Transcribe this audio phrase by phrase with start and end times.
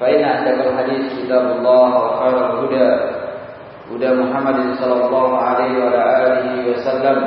[0.00, 2.88] فإن أصدق الحديث كتاب الله وخير الهدى
[3.92, 7.18] هدى محمد صلى الله عليه وعلى آله وسلم.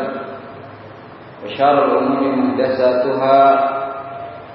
[1.46, 3.40] وشر الأمور محدثاتها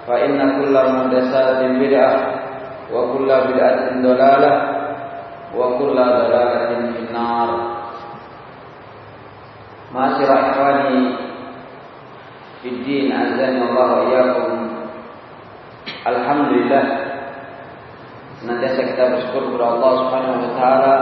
[0.06, 2.16] فإن كل محدثات بدعة
[2.92, 4.52] وكل بدعة ضلالة
[5.56, 7.48] وكل ضلالة في النار.
[9.94, 11.16] معاشر إخواني
[12.62, 14.68] في الدين أعزني الله وإياكم
[16.06, 17.03] الحمد لله
[18.44, 20.94] senantiasa kita bersyukur kepada Allah Subhanahu wa taala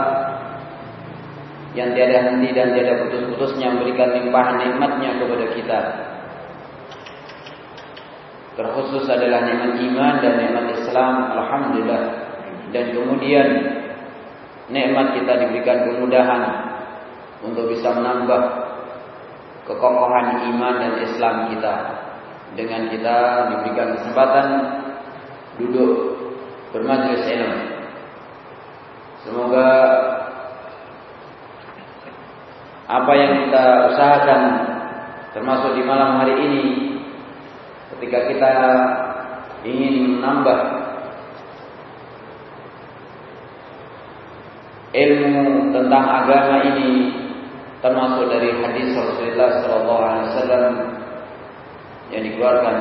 [1.75, 5.79] yang tiada henti dan tiada putus-putusnya memberikan limpahan nikmatnya kepada kita.
[8.55, 12.03] Terkhusus adalah nikmat iman dan nikmat Islam, alhamdulillah.
[12.71, 13.47] Dan kemudian
[14.71, 16.41] nikmat kita diberikan kemudahan
[17.43, 18.41] untuk bisa menambah
[19.67, 21.75] kekokohan iman dan Islam kita
[22.53, 23.17] dengan kita
[23.51, 24.47] diberikan kesempatan
[25.57, 26.12] duduk
[26.73, 27.61] bermajlis ilmu.
[29.23, 29.69] Semoga
[32.89, 33.63] apa yang kita
[33.93, 34.41] usahakan
[35.31, 36.63] termasuk di malam hari ini
[37.95, 38.51] ketika kita
[39.63, 40.59] ingin menambah
[44.93, 47.15] ilmu tentang agama ini
[47.79, 50.73] termasuk dari hadis Rasulullah wasallam
[52.13, 52.77] yang dikeluarkan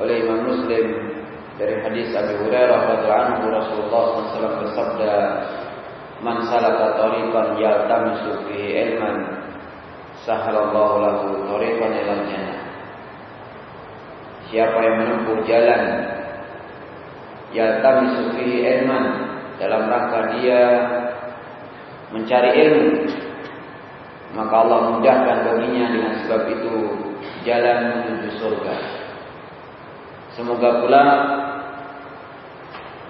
[0.00, 1.11] oleh Imam Muslim
[1.60, 5.14] dari hadis Abu Hurairah radhiyallahu anhu Rasulullah SAW bersabda
[6.22, 9.26] Man salaka tariqan yaltamisu fihi ilman
[10.22, 12.60] sahalallahu lahu tariqan ila jannah
[14.48, 15.82] Siapa yang menempuh jalan
[17.52, 19.04] yaltamisu fihi ilman
[19.58, 20.62] dalam rangka dia
[22.14, 22.88] mencari ilmu
[24.32, 26.74] maka Allah mudahkan baginya dengan sebab itu
[27.44, 28.74] jalan menuju surga.
[30.32, 31.04] Semoga pula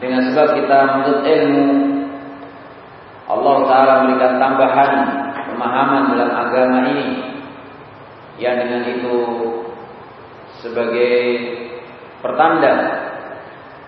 [0.03, 1.67] dengan sebab kita menuntut ilmu
[3.31, 4.93] Allah Ta'ala memberikan tambahan
[5.47, 7.09] pemahaman dalam agama ini
[8.43, 9.17] yang dengan itu
[10.59, 11.15] sebagai
[12.19, 12.99] pertanda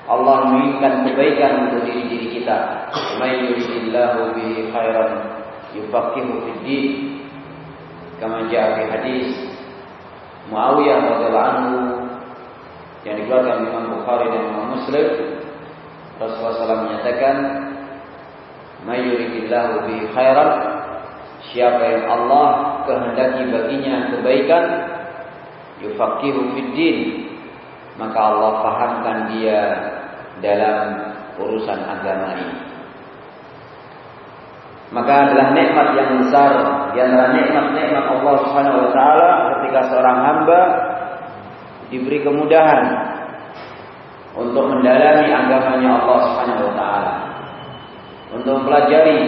[0.06, 2.86] Allah menginginkan kebaikan untuk diri diri kita.
[3.18, 5.12] May yuridillahu bihi khairan
[5.74, 6.86] yufaqihu fid din.
[8.22, 9.34] Kama fi hadis
[10.52, 11.68] Muawiyah radhiyallahu
[13.02, 15.33] yang dikeluarkan Imam Bukhari dan Imam Muslim
[16.18, 17.36] Rasulullah SAW menyatakan
[18.84, 20.50] Mayuridillahu bihi khairan
[21.52, 22.48] Siapa yang Allah
[22.88, 24.64] kehendaki baginya kebaikan
[25.84, 26.98] Yufaqihu fid din
[27.98, 29.60] Maka Allah fahamkan dia
[30.42, 32.58] dalam urusan agama ini.
[34.94, 36.52] Maka adalah nikmat yang besar
[36.94, 40.60] di antara nikmat-nikmat Allah Subhanahu wa taala ketika seorang hamba
[41.90, 43.03] diberi kemudahan
[44.34, 47.12] untuk mendalami agamanya Allah Subhanahu wa taala.
[48.34, 49.18] Untuk mempelajari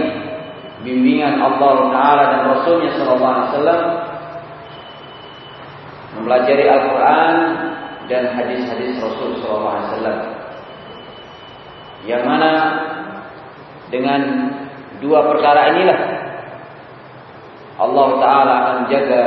[0.82, 3.80] bimbingan Allah taala dan Rasulnya sallallahu alaihi wasallam
[6.16, 7.36] mempelajari Al-Qur'an
[8.10, 10.18] dan hadis-hadis Rasul sallallahu alaihi wasallam.
[12.06, 12.50] Yang mana
[13.90, 14.20] dengan
[15.02, 16.00] dua perkara inilah
[17.76, 19.24] Allah taala akan jaga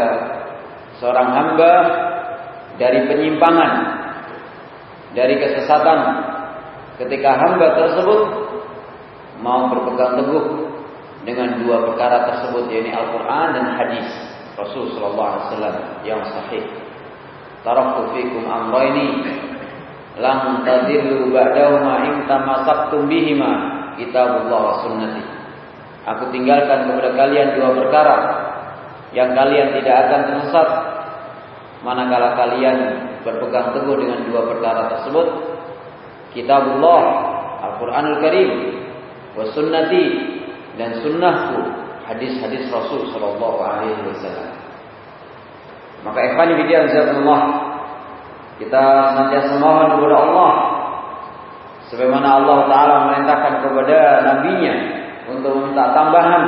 [0.98, 1.74] seorang hamba
[2.82, 3.99] dari penyimpangan,
[5.18, 6.00] dari kesesatan
[7.02, 8.22] ketika hamba tersebut
[9.40, 10.46] mau berpegang teguh
[11.24, 14.08] dengan dua perkara tersebut yaitu Al-Qur'an dan hadis
[14.60, 16.64] Rasul sallallahu alaihi wasallam yang sahih.
[17.64, 19.24] Taraktu fikum amrayni
[20.20, 23.52] lam tadillu ba'dahuma in tamassaktum bihima
[23.96, 25.24] kitabullah wa sunnati.
[26.08, 28.18] Aku tinggalkan kepada kalian dua perkara
[29.16, 30.70] yang kalian tidak akan tersesat
[31.82, 35.28] manakala kalian berpegang teguh dengan dua perkara tersebut
[36.32, 37.02] kitabullah
[37.60, 38.52] Al-Qur'anul Karim
[39.36, 40.06] wa sunnati
[40.80, 41.58] dan sunnahku
[42.08, 44.56] hadis-hadis Rasul sallallahu alaihi wasallam.
[46.08, 47.42] Maka ikhwan fillah
[48.60, 48.84] kita
[49.16, 50.52] senantiasa mohon kepada Allah
[51.88, 54.76] sebagaimana Allah taala memerintahkan kepada nabinya
[55.32, 56.44] untuk meminta tambahan.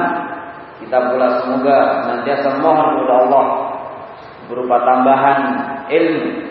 [0.82, 3.46] Kita pula semoga senantiasa mohon kepada Allah
[4.52, 5.40] berupa tambahan
[5.88, 6.51] ilmu.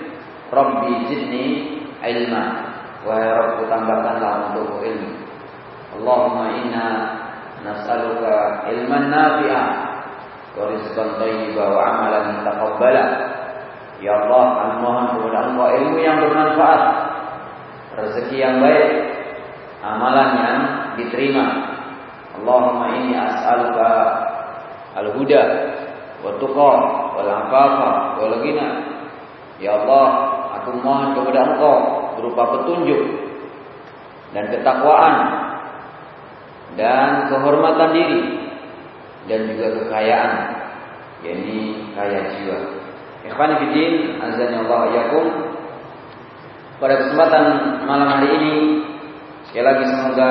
[0.51, 1.47] Rabbi zidni
[2.03, 2.45] ilma.
[3.07, 5.11] Wahai Rabbku tambahkanlah untuk ilmu.
[5.97, 6.87] Allahumma inna
[7.65, 9.67] nas'aluka ilman nafi'ah
[10.55, 13.05] wa rizqan thayyiba wa amalan taqabbala.
[14.01, 16.83] Ya Allah, kami mohon kepada Engkau ilmu yang bermanfaat,
[18.01, 18.89] rezeki yang baik,
[19.85, 20.59] amalan yang
[20.97, 21.47] diterima.
[22.41, 23.89] Allahumma inni as'aluka
[24.97, 25.43] al-huda
[26.25, 26.73] wa tuqa
[27.13, 27.91] wal afafa
[28.25, 28.69] wal ghina.
[29.61, 30.30] Ya Allah,
[30.61, 31.77] aku mohon kepada Engkau
[32.21, 33.03] berupa petunjuk
[34.37, 35.17] dan ketakwaan
[36.79, 38.23] dan kehormatan diri
[39.27, 40.33] dan juga kekayaan
[41.25, 42.59] yakni kaya jiwa.
[43.21, 45.27] Ikhwan fillah, azan Allah yakum.
[46.81, 47.45] Pada kesempatan
[47.85, 48.55] malam hari ini
[49.45, 50.31] sekali lagi semoga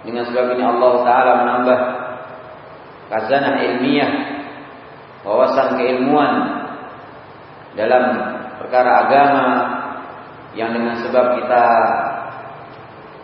[0.00, 1.80] dengan sebab ini Allah taala menambah
[3.12, 4.12] khazanah ilmiah
[5.20, 6.32] wawasan keilmuan
[7.76, 8.33] dalam
[8.64, 9.46] perkara agama
[10.56, 11.64] yang dengan sebab kita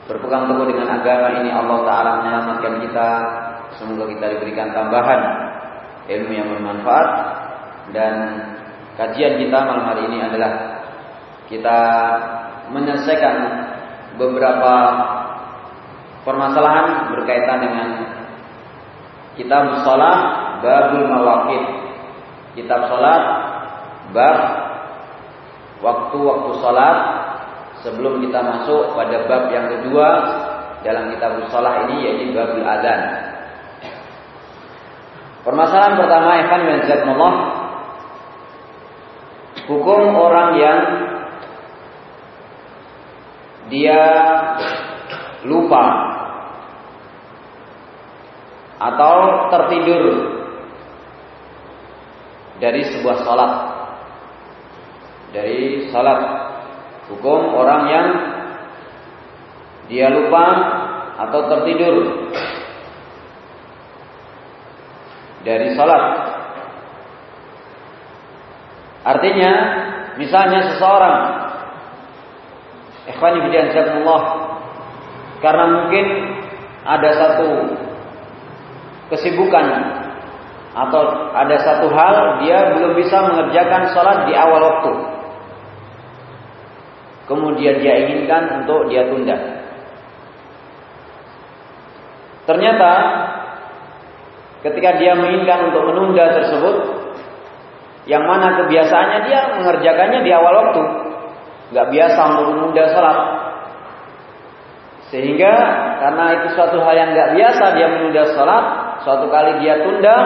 [0.04, 3.08] berpegang teguh dengan agama ini Allah taala menyelamatkan kita.
[3.80, 5.20] Semoga kita diberikan tambahan
[6.10, 7.08] ilmu yang bermanfaat.
[7.96, 8.14] Dan
[9.00, 10.52] kajian kita malam hari ini adalah
[11.48, 11.78] kita
[12.74, 13.36] menyelesaikan
[14.20, 14.74] beberapa
[16.22, 17.88] permasalahan berkaitan dengan
[19.40, 20.18] kitab salat
[20.60, 21.64] babul mawaqit.
[22.58, 23.22] Kitab salat
[24.10, 24.59] bab
[25.80, 26.96] waktu-waktu salat
[27.80, 30.08] sebelum kita masuk pada bab yang kedua
[30.84, 33.00] dalam kitab salat ini yaitu babul adzan
[35.44, 36.62] permasalahan pertama ikhwan
[37.16, 37.34] Allah
[39.68, 40.80] hukum orang yang
[43.72, 44.02] dia
[45.46, 45.84] lupa
[48.80, 49.16] atau
[49.52, 50.04] tertidur
[52.60, 53.52] dari sebuah salat
[55.30, 56.20] dari salat
[57.10, 58.08] hukum orang yang
[59.90, 60.46] dia lupa
[61.26, 61.96] atau tertidur
[65.42, 66.04] dari salat
[69.06, 69.52] artinya
[70.20, 71.18] misalnya seseorang
[73.10, 74.22] ikhwani fillah
[75.40, 76.06] karena mungkin
[76.84, 77.48] ada satu
[79.10, 79.66] kesibukan
[80.70, 84.92] atau ada satu hal dia belum bisa mengerjakan sholat di awal waktu.
[87.30, 89.38] Kemudian dia inginkan untuk dia tunda.
[92.42, 92.92] Ternyata
[94.66, 96.76] ketika dia menginginkan untuk menunda tersebut,
[98.10, 100.82] yang mana kebiasaannya dia mengerjakannya di awal waktu,
[101.70, 103.18] nggak biasa untuk menunda sholat.
[105.14, 105.54] Sehingga
[106.02, 108.64] karena itu suatu hal yang nggak biasa dia menunda sholat,
[109.06, 110.16] suatu kali dia tunda,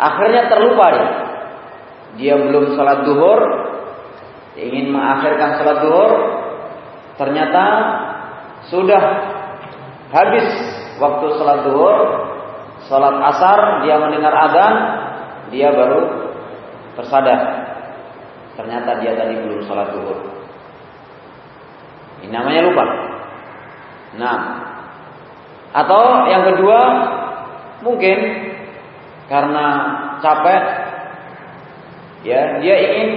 [0.00, 1.10] akhirnya terlupa dia.
[2.16, 3.67] Dia belum sholat duhur,
[4.58, 6.12] ingin mengakhirkan sholat duhur,
[7.14, 7.64] ternyata
[8.66, 9.02] sudah
[10.10, 10.46] habis
[10.98, 11.96] waktu sholat duhur,
[12.90, 14.74] sholat asar, dia mendengar adzan,
[15.54, 16.34] dia baru
[16.98, 17.40] tersadar.
[18.58, 20.18] Ternyata dia tadi belum sholat duhur.
[22.26, 22.84] Ini namanya lupa.
[24.18, 24.38] Nah,
[25.70, 26.80] atau yang kedua
[27.86, 28.18] mungkin
[29.30, 29.66] karena
[30.18, 30.62] capek,
[32.26, 33.08] ya dia ingin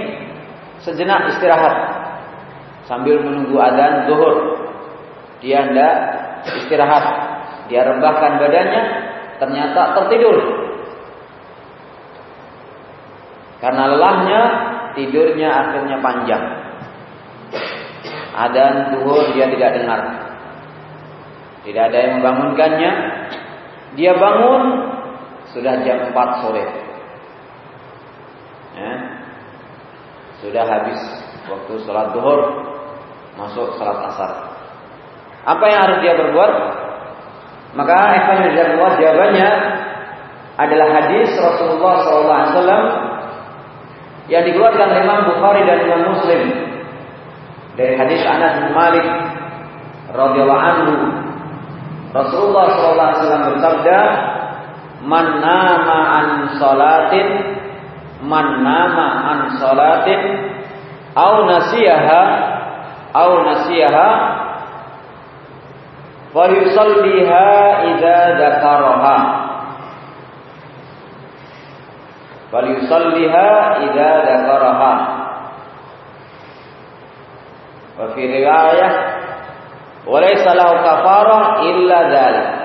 [0.82, 1.76] sejenak istirahat
[2.86, 4.36] sambil menunggu adzan zuhur.
[5.42, 5.94] Dia hendak
[6.62, 7.04] istirahat,
[7.66, 8.82] dia rebahkan badannya,
[9.42, 10.38] ternyata tertidur.
[13.58, 14.40] Karena lelahnya,
[14.94, 16.44] tidurnya akhirnya panjang.
[18.32, 20.00] Adzan zuhur dia tidak dengar.
[21.62, 22.92] Tidak ada yang membangunkannya.
[23.94, 24.62] Dia bangun
[25.54, 26.64] sudah jam 4 sore.
[28.72, 28.92] Ya.
[30.42, 30.98] Sudah habis
[31.46, 32.40] waktu sholat duhur,
[33.38, 34.30] masuk sholat asar.
[35.46, 36.52] Apa yang harus dia berbuat?
[37.78, 38.52] Maka Ibn
[39.00, 39.50] jawabannya
[40.60, 42.84] adalah hadis Rasulullah SAW
[44.28, 46.42] yang dikeluarkan oleh Imam Bukhari dan Imam Muslim
[47.74, 49.06] dari hadis Anas bin Malik
[50.12, 50.92] radhiyallahu anhu
[52.12, 53.98] Rasulullah SAW bersabda
[55.08, 56.26] man nama an
[56.60, 57.51] salatin
[58.22, 60.22] man nama an salatin
[61.14, 62.22] au nasiyaha
[63.12, 64.08] au nasiyaha
[66.32, 67.46] falyusalliha
[67.90, 69.16] idza dzakaraha
[72.50, 73.48] falyusalliha
[73.90, 74.92] idza dzakaraha
[77.98, 78.92] wa fi riwayah
[80.06, 82.61] wa laysa lahu kafarah illa dzalik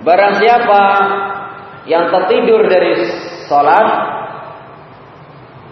[0.00, 0.84] Barang siapa
[1.84, 3.04] yang tertidur dari
[3.44, 3.88] sholat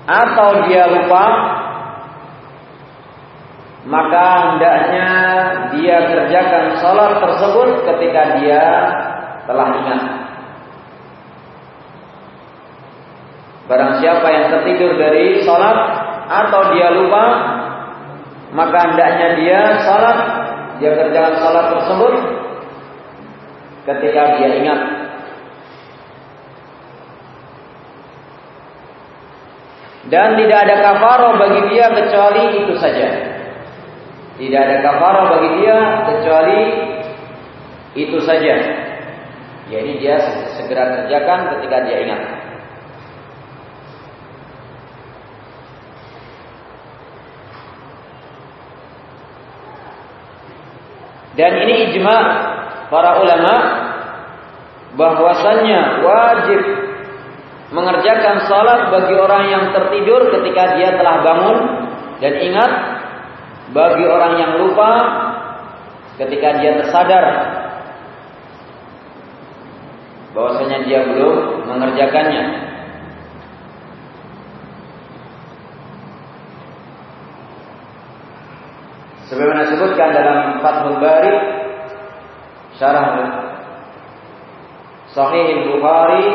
[0.08, 1.24] atau dia lupa
[3.88, 5.10] maka hendaknya
[5.72, 8.64] dia kerjakan sholat tersebut ketika dia
[9.48, 10.02] telah ingat.
[13.64, 15.76] Barang siapa yang tertidur dari sholat
[16.28, 17.24] atau dia lupa,
[18.52, 20.18] maka hendaknya dia sholat,
[20.80, 22.37] dia kerjakan sholat tersebut
[23.88, 24.80] ketika dia ingat.
[30.08, 33.08] Dan tidak ada kafaroh bagi dia kecuali itu saja.
[34.40, 35.78] Tidak ada kafarah bagi dia
[36.08, 36.60] kecuali
[37.92, 38.54] itu saja.
[39.68, 40.16] Jadi dia
[40.56, 42.22] segera kerjakan ketika dia ingat.
[51.36, 52.47] Dan ini ijma
[52.88, 53.54] para ulama
[54.96, 56.60] bahwasannya wajib
[57.68, 61.58] mengerjakan salat bagi orang yang tertidur ketika dia telah bangun
[62.18, 62.72] dan ingat
[63.76, 64.90] bagi orang yang lupa
[66.16, 67.24] ketika dia tersadar
[70.32, 72.44] bahwasanya dia belum mengerjakannya.
[79.28, 81.34] Sebagaimana disebutkan dalam Fathul Bari
[82.78, 83.06] Syarah
[85.10, 86.30] Sahih Bukhari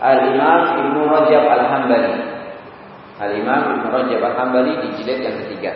[0.00, 2.14] Al-Imam Ibnu Rajab Al-Hambali.
[3.20, 5.72] Al-Imam Ibnu Rajab Al-Hambali di jilid yang ketiga.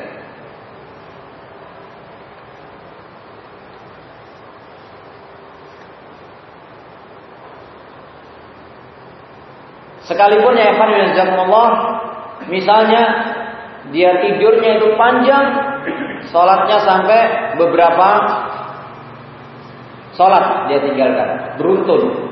[10.09, 11.69] Sekalipun ya Allah,
[12.49, 13.03] misalnya
[13.93, 15.47] dia tidurnya itu panjang,
[16.33, 17.21] sholatnya sampai
[17.61, 18.09] beberapa
[20.19, 22.27] sholat dia tinggalkan, beruntun.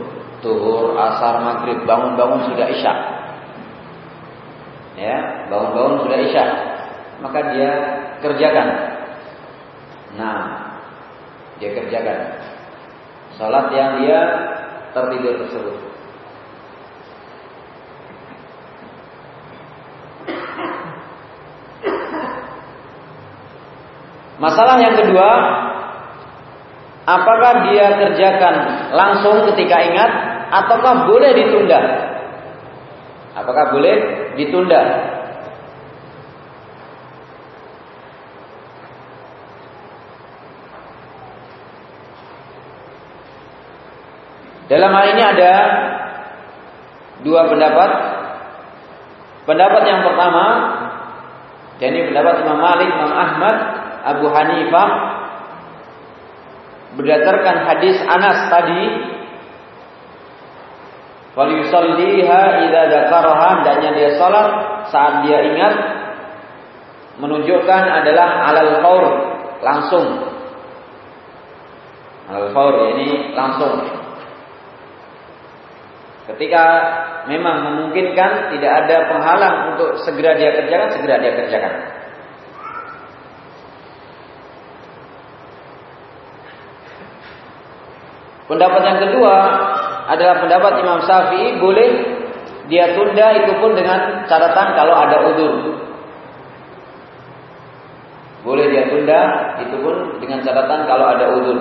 [0.44, 2.92] Tuhur, asar, maghrib, bangun-bangun sudah isya.
[4.98, 6.44] Ya, bangun-bangun sudah isya.
[7.24, 7.70] Maka dia
[8.20, 8.68] kerjakan.
[10.20, 10.40] Nah,
[11.56, 12.18] dia kerjakan.
[13.40, 14.20] Sholat yang dia
[14.92, 15.76] tertidur tersebut.
[24.36, 25.28] Masalah yang kedua,
[27.06, 28.54] apakah dia kerjakan
[28.90, 30.10] langsung ketika ingat
[30.50, 31.80] ataukah boleh ditunda?
[33.38, 33.94] Apakah boleh
[34.34, 34.82] ditunda?
[44.66, 45.52] Dalam hal ini ada
[47.22, 47.90] dua pendapat.
[49.46, 50.44] Pendapat yang pertama,
[51.78, 53.56] jadi pendapat Imam Malik, Imam Ahmad
[54.02, 55.15] Abu Hanifah
[56.96, 58.82] berdasarkan hadis Anas tadi
[61.36, 64.48] Wal yusalliha idza dzakaraha hendaknya dia salat
[64.88, 65.74] saat dia ingat
[67.20, 69.04] menunjukkan adalah alal faur
[69.60, 70.06] langsung.
[72.32, 73.84] Alal faur ini langsung.
[76.32, 76.64] Ketika
[77.28, 81.74] memang memungkinkan tidak ada penghalang untuk segera dia kerjakan, segera dia kerjakan.
[88.46, 89.34] Pendapat yang kedua
[90.06, 91.90] adalah pendapat Imam Syafi'i boleh
[92.70, 95.54] dia tunda itu pun dengan catatan kalau ada udur.
[98.46, 99.20] Boleh dia tunda
[99.66, 101.58] itu pun dengan catatan kalau ada udur.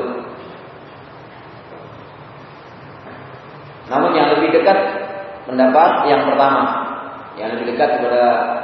[3.89, 4.77] Namun yang lebih dekat
[5.46, 6.63] pendapat yang pertama.
[7.36, 8.24] Yang lebih dekat kepada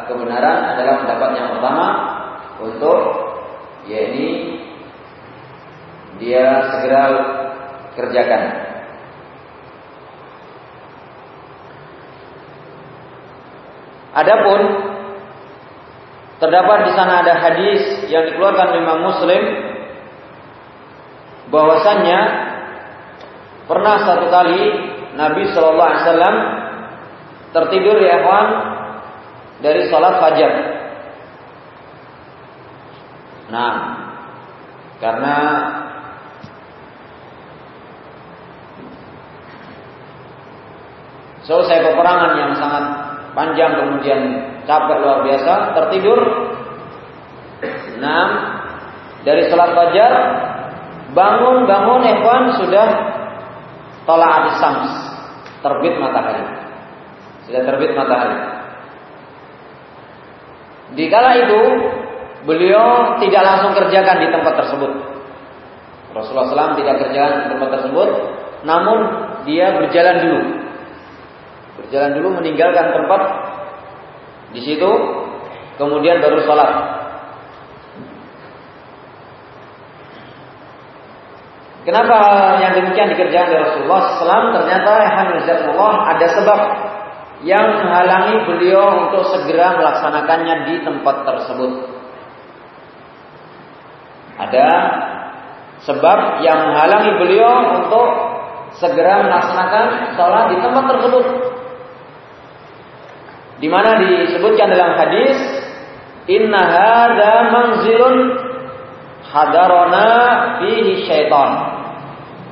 [0.10, 1.88] kebenaran adalah pendapat yang pertama
[2.62, 3.00] untuk
[3.90, 4.62] yakni
[6.22, 7.04] dia segera
[8.01, 8.41] kerjakan.
[14.12, 14.60] Adapun
[16.43, 19.43] terdapat di sana ada hadis yang dikeluarkan Imam Muslim
[21.48, 22.20] bahwasannya
[23.70, 24.62] pernah satu kali
[25.15, 26.36] Nabi Shallallahu Alaihi Wasallam
[27.55, 28.50] tertidur ya kawan
[29.62, 30.53] dari sholat fajar.
[33.51, 33.75] Nah,
[35.03, 35.38] karena
[41.51, 42.84] selesai peperangan yang sangat
[43.36, 44.20] panjang kemudian
[44.63, 46.20] capek luar biasa tertidur.
[48.00, 48.25] Nah,
[49.27, 50.13] dari sholat fajar
[51.12, 52.88] bangun bangun Evan sudah
[54.08, 54.96] tolak sams
[55.60, 56.48] terbit matahari.
[57.51, 58.63] Sudah terbit matahari.
[60.96, 61.62] Di kala itu
[62.48, 64.91] beliau tidak langsung kerjakan di tempat tersebut.
[66.12, 68.10] Rasulullah SAW tidak kerjakan di tempat tersebut
[68.62, 69.00] namun
[69.48, 70.61] dia berjalan dulu
[71.84, 73.22] berjalan dulu meninggalkan tempat
[74.52, 74.92] di situ
[75.80, 76.72] kemudian baru sholat
[81.82, 82.18] Kenapa
[82.62, 84.54] yang demikian dikerjakan oleh Rasulullah SAW?
[84.54, 84.92] Ternyata
[85.66, 86.60] Allah ada sebab
[87.42, 91.72] yang menghalangi beliau untuk segera melaksanakannya di tempat tersebut.
[94.38, 94.68] Ada
[95.82, 98.08] sebab yang menghalangi beliau untuk
[98.78, 101.26] segera melaksanakan sholat di tempat tersebut.
[103.62, 105.38] Di mana disebutkan dalam hadis,
[106.25, 108.15] Inna hada manzilun
[109.30, 110.10] hadarona
[110.62, 111.50] fihi syaitan.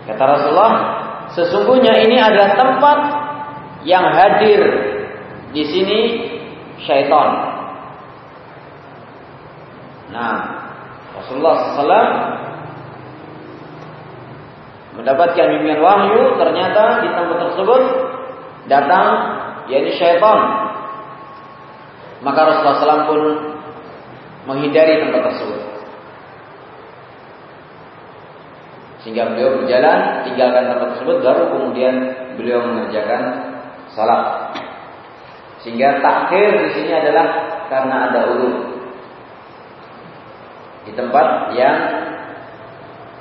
[0.06, 0.74] Kata Rasulullah,
[1.34, 3.00] sesungguhnya ini adalah tempat
[3.86, 4.62] yang hadir
[5.54, 6.00] di sini
[6.86, 7.30] syaitan.
[10.10, 10.38] Nah,
[11.14, 12.10] Rasulullah SAW
[14.98, 17.82] mendapatkan bimbingan wahyu, ternyata di tempat tersebut
[18.66, 19.08] datang
[19.70, 20.69] yakni syaitan.
[22.20, 23.22] Maka Rasulullah SAW pun
[24.44, 25.62] menghindari tempat tersebut.
[29.00, 31.96] Sehingga beliau berjalan tinggalkan tempat tersebut baru kemudian
[32.36, 33.56] beliau mengerjakan
[33.96, 34.52] salat.
[35.64, 37.26] Sehingga takhir di sini adalah
[37.72, 38.56] karena ada ulur
[40.84, 41.78] di tempat yang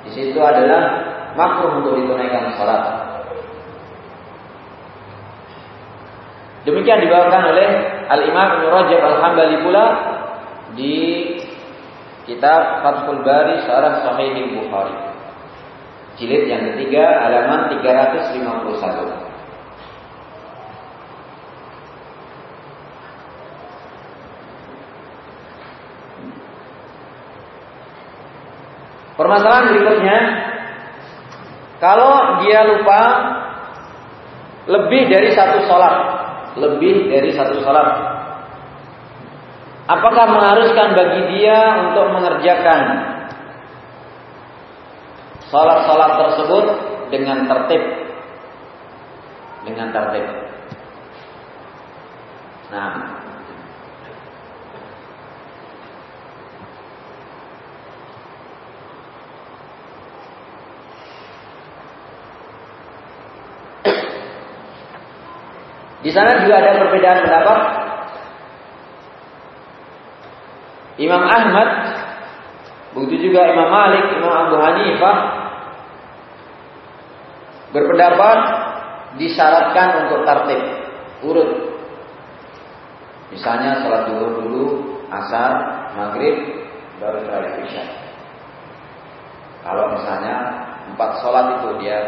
[0.03, 1.07] di situ adalah
[1.39, 2.83] makruh untuk ditunaikan salat.
[6.67, 9.85] Demikian dibawakan oleh Al Imam Ibnu Rajab Al Hambali pula
[10.73, 10.95] di
[12.25, 14.97] kitab Fathul Bari Syarah Sahih Bukhari.
[16.17, 19.29] Jilid yang ketiga halaman 351.
[29.19, 30.17] Permasalahan berikutnya,
[31.83, 33.01] kalau dia lupa
[34.63, 36.18] lebih dari satu sholat,
[36.57, 37.87] lebih dari satu sholat,
[39.85, 43.09] apakah mengharuskan bagi dia untuk mengerjakan
[45.49, 46.65] Salat-salat tersebut
[47.09, 47.83] dengan tertib.
[49.65, 50.25] Dengan tertib.
[52.69, 52.89] Nah,
[65.99, 67.59] Di sana juga ada perbedaan pendapat.
[70.99, 71.69] Imam Ahmad,
[72.95, 75.17] begitu juga Imam Malik, Imam Abu Hanifah
[77.71, 78.39] berpendapat
[79.19, 80.61] disyaratkan untuk tertib
[81.23, 81.51] urut.
[83.29, 84.65] Misalnya sholat duhur dulu,
[85.13, 85.51] asar,
[85.93, 86.65] maghrib,
[86.97, 87.85] baru sholat isya.
[89.61, 90.35] Kalau misalnya
[90.89, 91.99] empat sholat itu dia,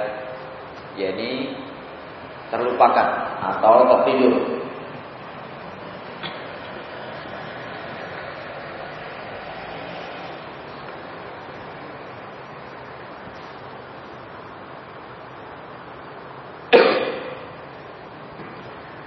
[0.97, 1.60] dia ini
[2.51, 3.07] terlupakan
[3.39, 4.61] atau tertidur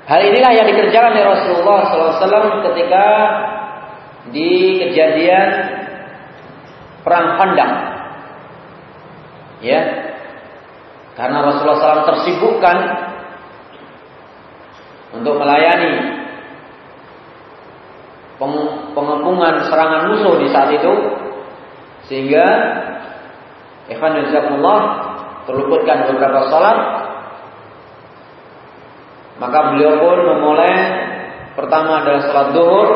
[0.05, 3.07] Hal inilah yang dikerjakan oleh Rasulullah SAW ketika
[4.37, 5.49] di kejadian
[7.01, 7.73] perang Khandaq.
[9.65, 9.81] Ya,
[11.17, 12.77] karena Rasulullah SAW tersibukkan
[15.15, 16.23] untuk melayani
[18.95, 20.95] pengepungan serangan musuh di saat itu
[22.11, 22.47] sehingga
[23.89, 24.81] Ikhwan Jazakumullah
[25.47, 26.79] terluputkan beberapa salat
[29.39, 30.75] maka beliau pun memulai
[31.59, 32.89] pertama adalah sholat duhur,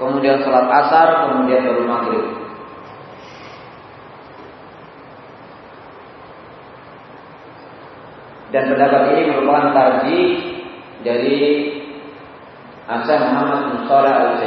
[0.00, 2.26] kemudian sholat asar, kemudian baru maghrib.
[8.52, 10.20] Dan pendapat ini merupakan tarji
[11.02, 11.38] dari
[12.86, 14.38] Asy Muhammad bin Al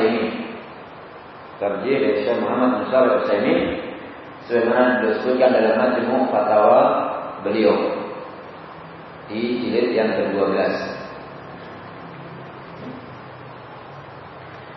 [1.55, 3.59] Tarjih dari Syekh Muhammad bin Shalih Al-Utsaimin
[4.43, 6.83] sebagaimana disebutkan dalam majmu' fatwa
[7.47, 7.75] beliau
[9.31, 10.51] di jilid yang ke-12.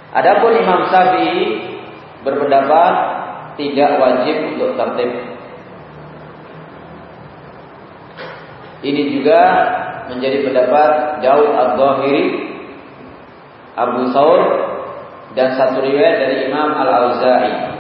[0.08, 1.42] Adapun Imam Syafi'i
[2.24, 2.94] berpendapat
[3.60, 5.12] tidak wajib untuk tertib.
[8.86, 9.40] Ini juga
[10.08, 12.26] menjadi pendapat Daud Ad-Dhahiri,
[13.76, 14.42] Abu Saur
[15.36, 17.78] dan satu riwayat dari Imam Al-Auza'i.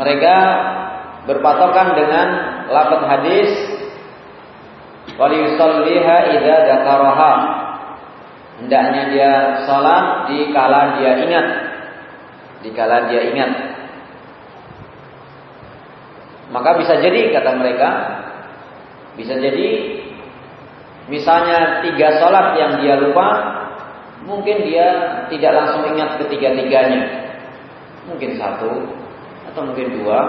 [0.00, 0.36] Mereka
[1.28, 2.28] berpatokan dengan
[2.72, 3.50] lafaz hadis
[5.20, 7.32] wal yusalliha idza dzakaraha.
[8.64, 9.32] Hendaknya dia
[9.68, 11.69] salat di kala dia ingat.
[12.60, 13.52] Di kala dia ingat.
[16.50, 17.88] Maka bisa jadi kata mereka,
[19.14, 19.68] bisa jadi
[21.06, 23.28] misalnya tiga sholat yang dia lupa,
[24.26, 24.88] mungkin dia
[25.30, 27.02] tidak langsung ingat ketiga-tiganya.
[28.10, 28.98] Mungkin satu
[29.50, 30.20] atau mungkin dua.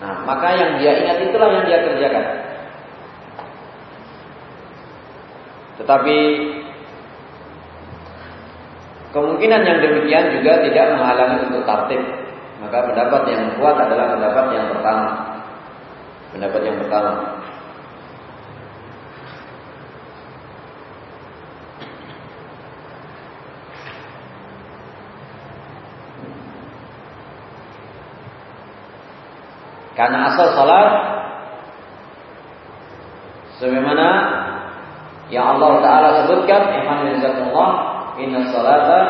[0.00, 2.26] Nah, maka yang dia ingat itulah yang dia kerjakan.
[5.80, 6.18] Tetapi
[9.10, 12.02] kemungkinan yang demikian juga tidak menghalangi untuk tertib.
[12.60, 15.08] Maka pendapat yang kuat adalah pendapat yang pertama.
[16.30, 17.12] Pendapat yang pertama.
[29.98, 30.88] Karena asal salat
[33.60, 34.08] sebagaimana
[35.28, 39.00] yang Allah taala sebutkan, "Ihfazillah, inna salata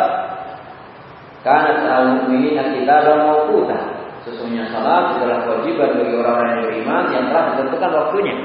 [1.46, 7.90] kanat al-mu'minina kitaban mawquta." Sesungguhnya salat adalah kewajiban bagi orang-orang yang beriman yang telah ditentukan
[7.96, 8.36] waktunya.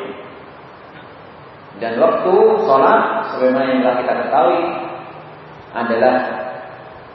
[1.84, 3.02] Dan waktu salat
[3.36, 4.62] sebagaimana yang telah kita ketahui
[5.76, 6.16] adalah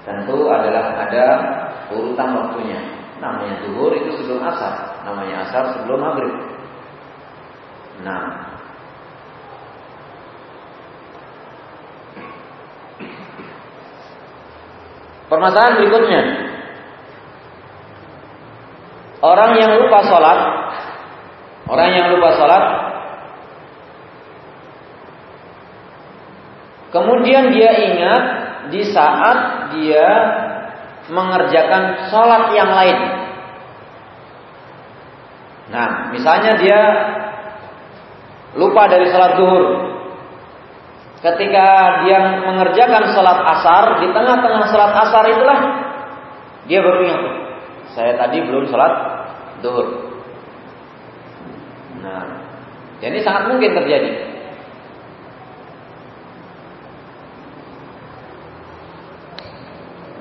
[0.04, 1.24] tentu adalah ada
[1.88, 2.80] urutan waktunya.
[3.20, 6.36] Namanya zuhur itu sebelum asar, namanya asar sebelum maghrib.
[8.04, 8.49] Nah,
[15.30, 16.22] Permasalahan berikutnya.
[19.20, 20.38] Orang yang lupa sholat,
[21.70, 22.64] orang yang lupa sholat,
[26.90, 28.22] kemudian dia ingat
[28.74, 30.08] di saat dia
[31.12, 32.98] mengerjakan sholat yang lain.
[35.70, 36.80] Nah, misalnya dia
[38.58, 39.89] lupa dari sholat zuhur,
[41.20, 41.66] Ketika
[42.08, 45.58] dia mengerjakan sholat asar, di tengah-tengah sholat asar itulah
[46.64, 47.20] dia berpikir,
[47.92, 48.92] saya tadi belum sholat
[49.60, 50.16] duhur.
[52.00, 52.24] Nah,
[53.04, 54.12] jadi sangat mungkin terjadi.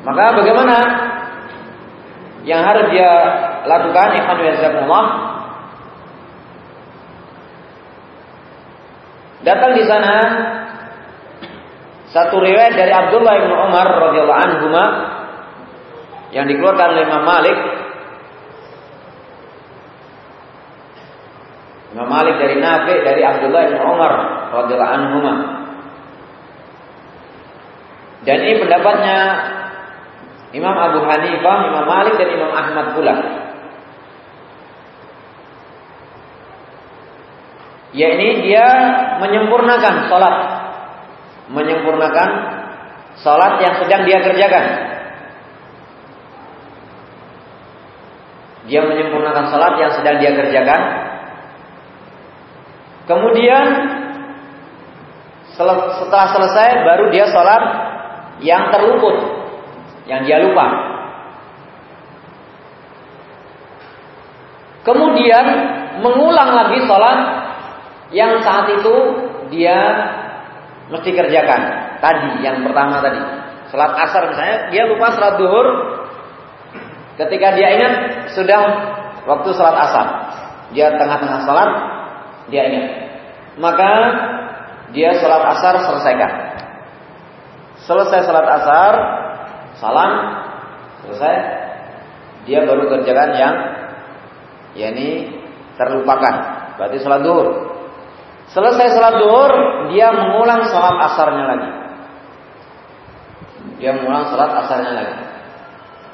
[0.04, 0.78] Maka bagaimana
[2.44, 3.12] yang harus dia
[3.68, 4.40] lakukan ikhwan
[4.84, 5.06] Allah
[9.44, 10.16] datang di sana
[12.10, 14.68] satu riwayat dari Abdullah bin Umar radhiyallahu anhu
[16.34, 17.58] yang dikeluarkan oleh Imam Malik.
[21.94, 24.14] Imam Malik dari Nafi dari Abdullah bin Umar
[24.54, 25.20] radhiyallahu anhu
[28.26, 29.18] Dan ini pendapatnya
[30.50, 33.16] Imam Abu Hanifah, Imam Malik dan Imam Ahmad pula.
[37.90, 38.66] Ya ini dia
[39.18, 40.59] menyempurnakan sholat
[41.50, 42.30] menyempurnakan
[43.20, 44.66] salat yang sedang dia kerjakan.
[48.70, 50.82] Dia menyempurnakan salat yang sedang dia kerjakan.
[53.10, 53.66] Kemudian
[55.58, 57.64] setelah selesai baru dia salat
[58.46, 59.18] yang terluput,
[60.06, 60.68] yang dia lupa.
[64.86, 65.46] Kemudian
[66.00, 67.20] mengulang lagi salat
[68.14, 68.96] yang saat itu
[69.50, 69.78] dia
[70.90, 71.62] mesti kerjakan.
[72.02, 73.22] Tadi yang pertama tadi.
[73.70, 75.68] Salat asar misalnya dia lupa salat duhur.
[77.16, 77.94] Ketika dia ingat
[78.34, 78.62] sudah
[79.30, 80.08] waktu salat asar.
[80.74, 81.72] Dia tengah-tengah salat
[82.50, 82.88] dia ingat.
[83.62, 83.92] Maka
[84.90, 86.32] dia salat asar selesaikan.
[87.86, 88.94] Selesai salat asar,
[89.78, 90.12] salam,
[91.06, 91.36] selesai.
[92.50, 93.56] Dia baru kerjakan yang
[94.74, 95.38] yakni
[95.78, 96.36] terlupakan.
[96.82, 97.69] Berarti salat duhur.
[98.50, 99.52] Selesai sholat duhur,
[99.94, 101.70] dia mengulang sholat asarnya lagi.
[103.78, 105.18] Dia mengulang sholat asarnya lagi.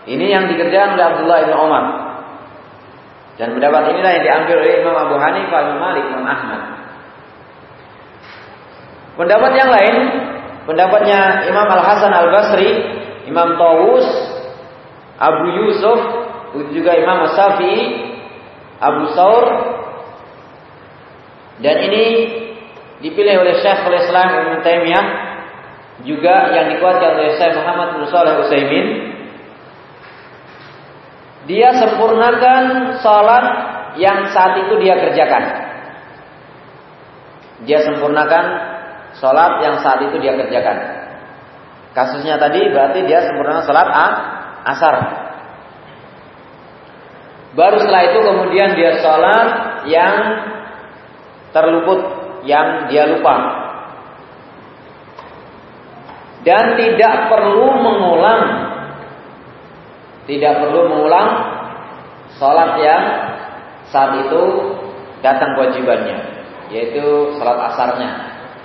[0.06, 1.86] Ini yang dikerjakan oleh Abdullah bin Umar.
[3.36, 6.62] Dan pendapat inilah yang diambil oleh Imam Abu Hanifah, Imam Malik, Imam Ahmad.
[9.16, 9.96] Pendapat yang lain,
[10.68, 12.72] pendapatnya Imam Al Hasan Al Basri,
[13.32, 14.08] Imam Tawus,
[15.16, 16.00] Abu Yusuf,
[16.76, 17.84] juga Imam Syafi'i,
[18.80, 19.75] Abu Saur,
[21.64, 22.06] dan ini
[23.00, 25.06] dipilih oleh Syekhul Islam Ibn Taimiyah
[26.04, 28.88] juga yang dikuatkan oleh Syekh Muhammad bin Shalih Utsaimin
[31.46, 32.64] dia sempurnakan
[33.06, 33.46] salat
[34.02, 35.44] yang saat itu dia kerjakan.
[37.70, 38.46] Dia sempurnakan
[39.22, 40.78] salat yang saat itu dia kerjakan.
[41.94, 43.88] Kasusnya tadi berarti dia sempurnakan salat
[44.68, 44.96] asar.
[47.56, 49.48] Baru setelah itu kemudian dia salat
[49.88, 50.14] yang
[51.56, 52.00] terluput,
[52.44, 53.64] yang dia lupa.
[56.44, 58.44] Dan tidak perlu mengulang
[60.26, 61.30] tidak perlu mengulang
[62.38, 63.04] sholat yang
[63.94, 64.44] saat itu
[65.22, 66.18] datang kewajibannya,
[66.74, 68.10] yaitu sholat asarnya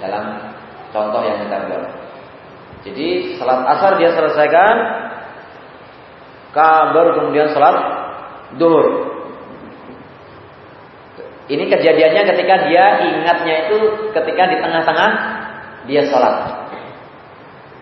[0.00, 0.40] dalam
[0.88, 1.85] contoh yang kita buat.
[2.81, 4.74] Jadi sholat asar dia selesaikan,
[6.96, 7.76] baru kemudian sholat
[8.57, 9.10] duhur.
[11.50, 13.78] Ini kejadiannya ketika dia ingatnya itu
[14.14, 15.10] ketika di tengah-tengah
[15.90, 16.34] dia sholat.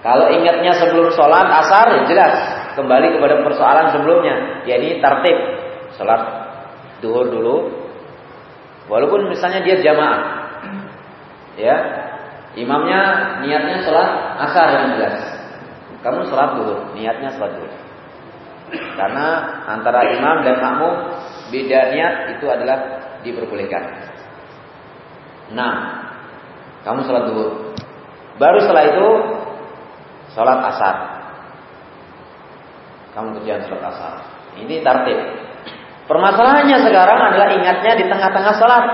[0.00, 2.34] Kalau ingatnya sebelum sholat asar, jelas
[2.78, 5.36] kembali kepada persoalan sebelumnya, yakni tertib
[6.00, 6.22] salat
[7.04, 7.56] duhur dulu.
[8.88, 10.20] Walaupun misalnya dia jamaah.
[11.60, 11.76] Ya.
[12.56, 13.02] Imamnya
[13.44, 14.10] niatnya salat
[14.48, 15.18] asar yang jelas.
[16.00, 17.72] Kamu salat duhur, niatnya salat duhur.
[18.96, 19.26] Karena
[19.68, 20.94] antara imam dan makmum
[21.52, 23.82] beda niat itu adalah diperbolehkan.
[25.54, 25.74] Nah,
[26.84, 27.74] kamu salat duhur.
[28.38, 29.08] Baru setelah itu
[30.36, 31.18] salat asar
[33.18, 34.14] kamu kerjaan sholat asar.
[34.62, 35.18] Ini tartib.
[36.06, 38.84] Permasalahannya sekarang adalah ingatnya di tengah-tengah sholat.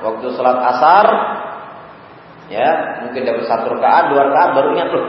[0.00, 1.06] Waktu sholat asar,
[2.48, 2.68] ya
[3.04, 5.06] mungkin dapat satu rakaat, dua rakaat baru ingat loh.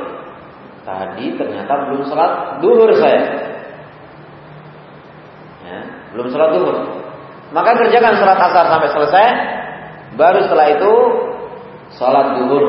[0.83, 3.23] Tadi ternyata belum sholat duhur saya.
[5.63, 5.79] Ya,
[6.13, 6.77] belum sholat duhur.
[7.55, 9.27] Maka kerjakan sholat asar sampai selesai.
[10.19, 10.93] Baru setelah itu
[11.95, 12.65] sholat duhur.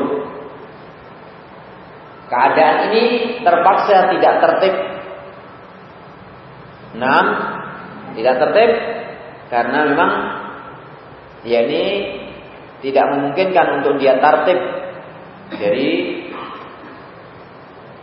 [2.27, 3.03] Keadaan ini
[3.43, 4.75] terpaksa tidak tertib
[6.97, 7.25] Enam,
[8.17, 8.71] tidak tertib
[9.53, 10.11] karena memang
[11.45, 11.83] dia ini
[12.81, 14.59] tidak memungkinkan untuk dia tertib
[15.53, 15.89] dari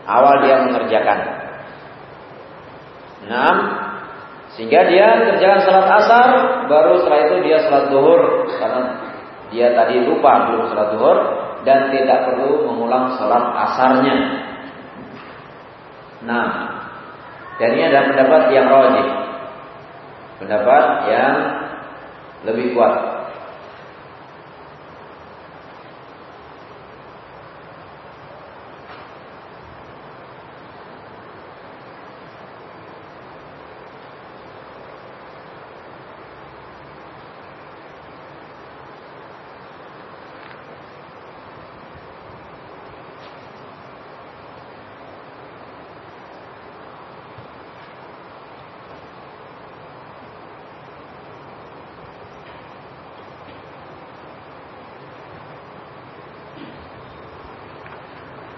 [0.06, 1.18] awal dia mengerjakan.
[3.26, 3.56] Enam,
[4.54, 6.28] sehingga dia kerjakan salat asar,
[6.70, 8.82] baru setelah itu dia salat zuhur karena
[9.50, 11.18] dia tadi lupa belum salat zuhur
[11.66, 14.16] dan tidak perlu mengulang salat asarnya.
[16.24, 16.48] Nah,
[17.58, 19.08] dan ini adalah pendapat yang rojih.
[20.42, 21.34] Pendapat yang
[22.46, 23.13] lebih kuat.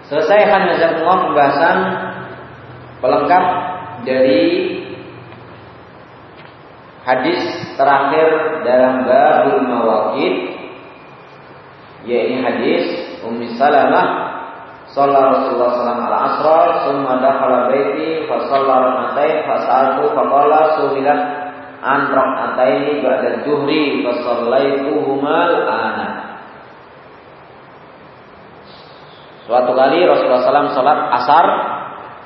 [0.07, 1.77] Selesai hanya semua pembahasan
[3.03, 3.45] pelengkap
[4.07, 4.43] dari
[7.03, 7.43] hadis
[7.75, 10.35] terakhir dalam babul mawaqid
[12.07, 12.83] yaitu hadis
[13.27, 14.27] Ummi Salamah
[14.95, 20.79] Sallallahu Rasulullah sallam al asra Summa dakhala baiti Fa salla rak'atain Fa sa'altu Fa qala
[20.79, 21.21] suhilat
[21.83, 23.43] An rak'ataini ba'da
[25.67, 26.06] ana
[29.47, 31.45] Suatu kali Rasulullah SAW sholat asar,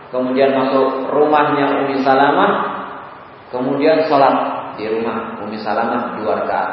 [0.09, 2.51] kemudian masuk rumahnya Umi Salamah,
[3.53, 4.35] kemudian sholat
[4.81, 6.71] di rumah Umi Salamah dua rakaat.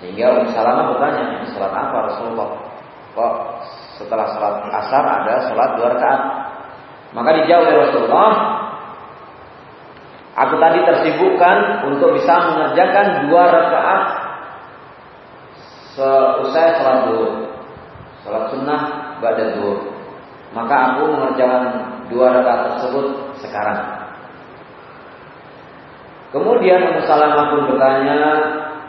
[0.00, 2.48] Sehingga Umi Salamah bertanya, sholat apa Rasulullah?
[3.12, 3.34] Kok
[4.00, 6.22] setelah sholat asar ada sholat dua rakaat?
[7.12, 8.30] Maka dijawab oleh Rasulullah,
[10.30, 14.02] Aku tadi tersibukkan untuk bisa mengerjakan dua rakaat
[15.98, 17.49] seusai sholat dulu.
[18.30, 18.82] Salat sunnah
[19.58, 19.90] zuhur.
[20.54, 21.62] Maka aku mengerjakan
[22.06, 23.06] dua rakaat tersebut
[23.42, 24.06] sekarang.
[26.30, 28.18] Kemudian Ummu Salamah pun bertanya,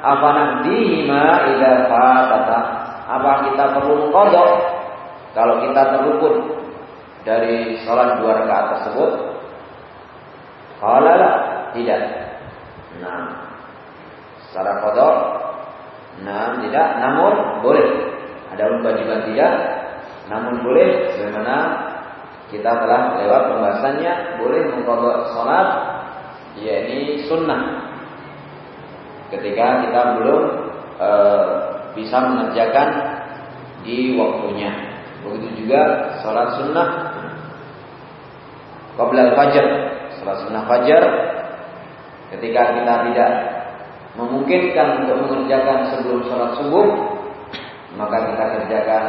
[0.05, 2.59] apa nakdihima idza fatata?
[3.09, 4.49] Apa kita perlu mengkodok
[5.33, 6.35] kalau kita terluput
[7.25, 9.11] dari sholat dua rakaat tersebut?
[10.77, 11.17] Kalau
[11.73, 12.01] tidak.
[13.01, 13.25] Nah,
[14.49, 15.15] secara kodok,
[16.21, 17.33] nah tidak, namun
[17.65, 18.10] boleh.
[18.51, 19.53] Ada kewajiban tidak,
[20.27, 21.15] namun boleh.
[21.15, 21.57] Bagaimana
[22.51, 25.67] kita telah lewat pembahasannya, boleh mengkodok sholat,
[26.59, 27.87] yakni sunnah.
[29.31, 30.41] Ketika kita belum
[30.99, 31.09] e,
[31.95, 32.89] bisa mengerjakan
[33.87, 34.91] di waktunya.
[35.21, 35.81] Begitu juga
[36.25, 36.89] sholat sunnah
[38.97, 39.65] Qabla fajar
[40.17, 41.03] Sholat sunnah fajar
[42.33, 43.31] Ketika kita tidak
[44.17, 47.10] memungkinkan untuk mengerjakan sebelum sholat subuh
[47.99, 49.05] Maka kita kerjakan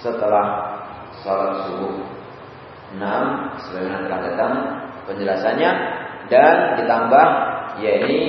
[0.00, 0.46] setelah
[1.20, 1.94] sholat subuh
[2.96, 3.02] 6.
[3.68, 4.52] Sebagaimana telah datang
[5.04, 5.70] penjelasannya
[6.32, 7.26] Dan ditambah
[7.84, 8.20] yakni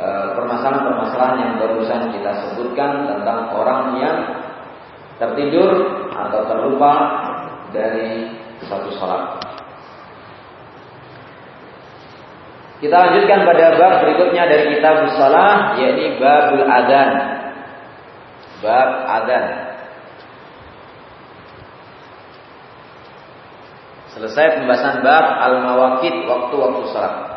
[0.00, 4.18] e, permasalahan-permasalahan yang barusan kita sebutkan tentang orang yang
[5.20, 5.72] tertidur
[6.12, 6.92] atau terlupa
[7.72, 8.32] dari
[8.64, 9.24] satu sholat.
[12.76, 17.35] Kita lanjutkan pada bab berikutnya dari kitab salah yakni babul adan.
[18.64, 19.44] Bab adan.
[24.16, 27.36] Selesai pembahasan bab al-mawaqit waktu-waktu salat.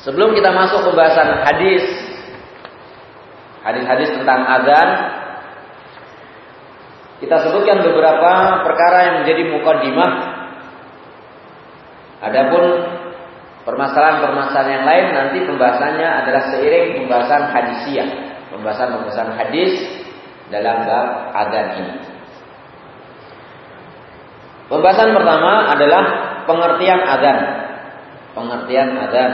[0.00, 1.84] Sebelum kita masuk pembahasan hadis
[3.60, 4.88] hadis-hadis tentang azan
[7.20, 10.12] kita sebutkan beberapa perkara yang menjadi mukaddimah
[12.24, 12.64] adapun
[13.68, 18.08] permasalahan-permasalahan yang lain nanti pembahasannya adalah seiring pembahasan hadisiyah
[18.50, 19.72] pembahasan-pembahasan hadis
[20.50, 21.94] dalam bab azan ini.
[24.70, 26.04] Pembahasan pertama adalah
[26.46, 27.38] pengertian azan
[28.34, 29.32] pengertian azan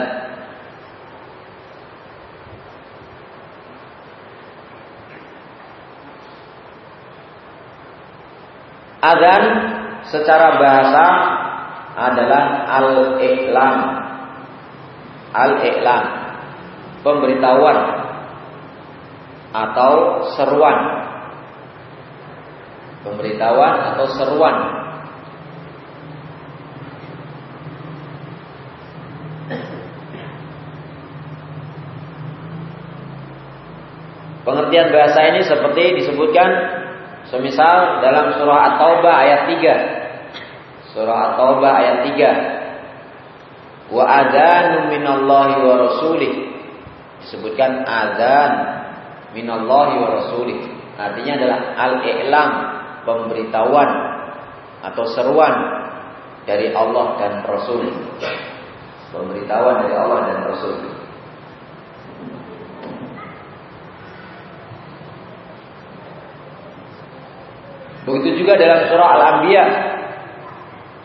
[9.07, 9.45] Adzan
[10.11, 11.07] secara bahasa
[11.95, 14.06] adalah al-i'lam.
[15.37, 16.05] Al-i'lam.
[17.05, 17.79] Pemberitahuan
[19.53, 19.93] atau
[20.35, 20.79] seruan.
[23.05, 24.57] Pemberitahuan atau seruan.
[34.47, 36.51] Pengertian bahasa ini seperti disebutkan
[37.27, 40.95] Semisal dalam surah At-Taubah ayat 3.
[40.95, 42.56] Surah At-Taubah ayat 3.
[43.87, 46.33] Wa adzanu minallahi wa rasulih.
[47.23, 48.53] Disebutkan adzan
[49.35, 50.59] minallahi wa rasulih.
[50.97, 52.51] Artinya adalah al-i'lam,
[53.05, 53.91] pemberitahuan
[54.81, 55.55] atau seruan
[56.49, 57.91] dari Allah dan Rasul.
[59.11, 60.75] Pemberitahuan dari Allah dan Rasul.
[68.07, 69.65] Begitu juga dalam surah Al-Anbiya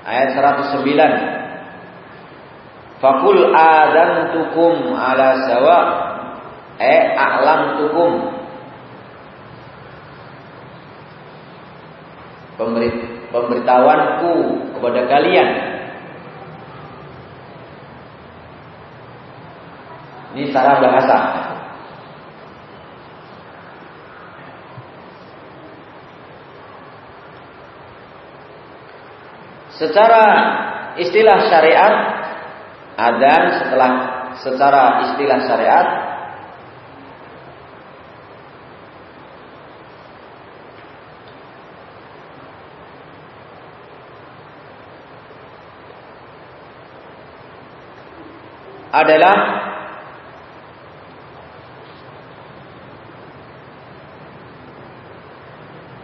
[0.05, 1.40] ayat 109.
[3.01, 5.79] Fakul adantukum ala sawa.
[6.77, 8.11] E a'lamtukum.
[13.33, 14.33] Pemberitahuanku
[14.77, 15.49] kepada kalian.
[20.37, 21.17] Ini secara bahasa.
[29.81, 30.23] Secara
[31.01, 32.20] istilah syariat
[33.01, 33.91] adzan setelah
[34.37, 35.87] secara istilah syariat.
[48.91, 49.37] Adalah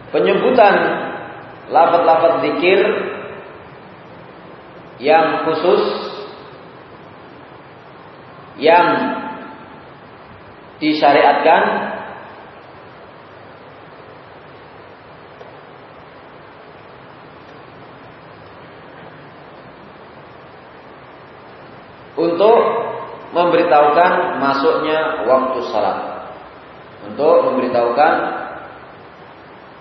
[0.08, 0.74] penyebutan
[1.68, 2.80] lafaz-lafaz zikir
[5.04, 6.07] yang khusus
[8.58, 8.86] yang
[10.82, 11.62] disyariatkan
[22.18, 22.58] untuk
[23.30, 25.98] memberitahukan masuknya waktu salat.
[27.06, 28.14] Untuk memberitahukan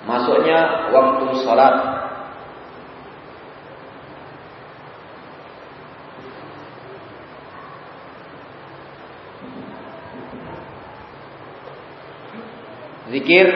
[0.06, 1.97] masuknya waktu salat.
[13.12, 13.48] zikir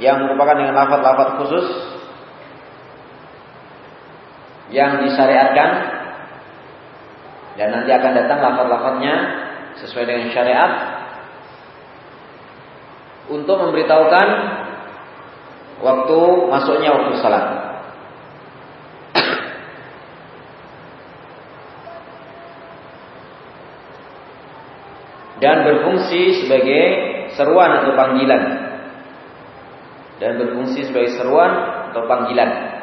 [0.00, 1.66] yang merupakan dengan lafaz-lafaz khusus
[4.70, 5.70] yang disyariatkan
[7.58, 9.14] dan nanti akan datang lafaz-lafaznya
[9.84, 10.72] sesuai dengan syariat
[13.30, 14.28] untuk memberitahukan
[15.80, 16.18] waktu
[16.50, 17.46] masuknya waktu salat.
[25.40, 26.84] Dan berfungsi sebagai
[27.32, 28.59] seruan atau panggilan
[30.20, 31.50] dan berfungsi sebagai seruan
[31.90, 32.78] atau panggilan.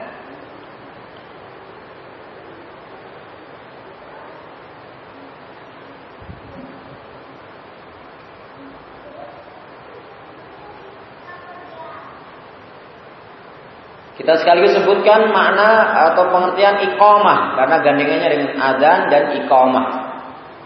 [14.17, 19.85] Kita sekaligus sebutkan makna atau pengertian iqamah karena gandengannya dengan adzan dan iqamah.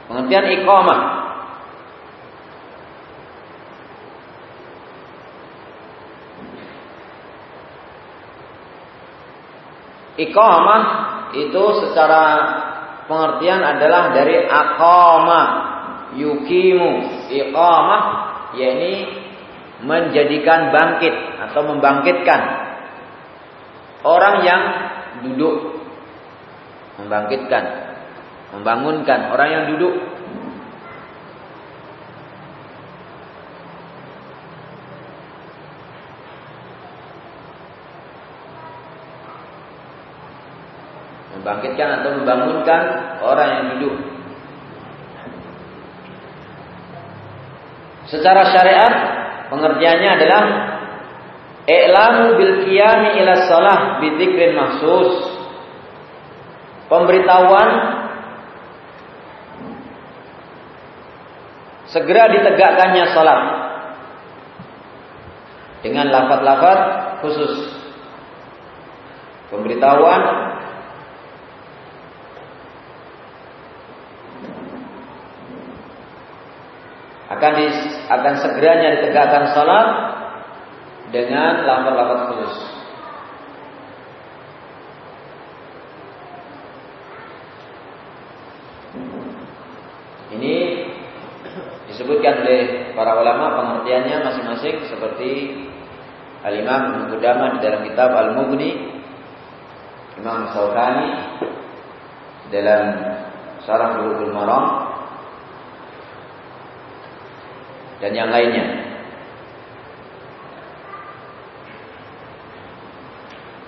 [0.09, 1.20] Pengertian iqamah.
[10.21, 10.83] Iqamah
[11.33, 12.23] itu secara
[13.07, 15.41] pengertian adalah dari aqama
[16.19, 16.91] yukimu
[17.31, 18.01] iqamah
[18.53, 18.93] yakni
[19.81, 21.15] menjadikan bangkit
[21.49, 22.61] atau membangkitkan
[24.01, 24.61] Orang yang
[25.21, 25.77] duduk
[26.97, 27.63] membangkitkan,
[28.57, 29.93] membangunkan orang yang duduk.
[41.51, 42.81] Membangkitkan atau membangunkan
[43.27, 43.99] orang yang duduk.
[48.07, 48.93] Secara syariat
[49.51, 50.43] pengertiannya adalah
[51.67, 55.11] I'lamu bil qiyami ila shalah bi dzikrin mahsus.
[56.87, 57.69] Pemberitahuan
[61.91, 63.41] segera ditegakkannya salat
[65.83, 66.79] dengan lafaz-lafaz
[67.27, 67.75] khusus.
[69.51, 70.51] Pemberitahuan
[77.51, 77.71] akan
[78.07, 79.87] akan segeranya ditegakkan salat
[81.11, 82.55] dengan lafaz-lafaz khusus.
[90.31, 90.55] Ini
[91.91, 95.31] disebutkan oleh para ulama pengertiannya masing-masing seperti
[96.41, 98.71] Al-Imam Qudamah di dalam kitab Al-Mughni,
[100.17, 101.09] Imam Syaukani
[102.49, 102.83] dalam
[103.61, 104.80] Syarah Bulughul Maram
[108.01, 108.91] dan yang lainnya.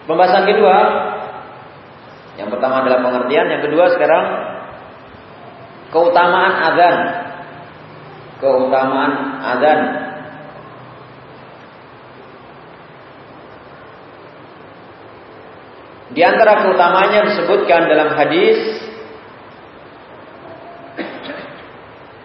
[0.03, 0.77] Pembahasan kedua
[2.35, 4.25] Yang pertama adalah pengertian Yang kedua sekarang
[5.95, 6.97] Keutamaan azan
[8.43, 9.79] Keutamaan azan
[16.13, 18.59] Di antara keutamanya disebutkan dalam hadis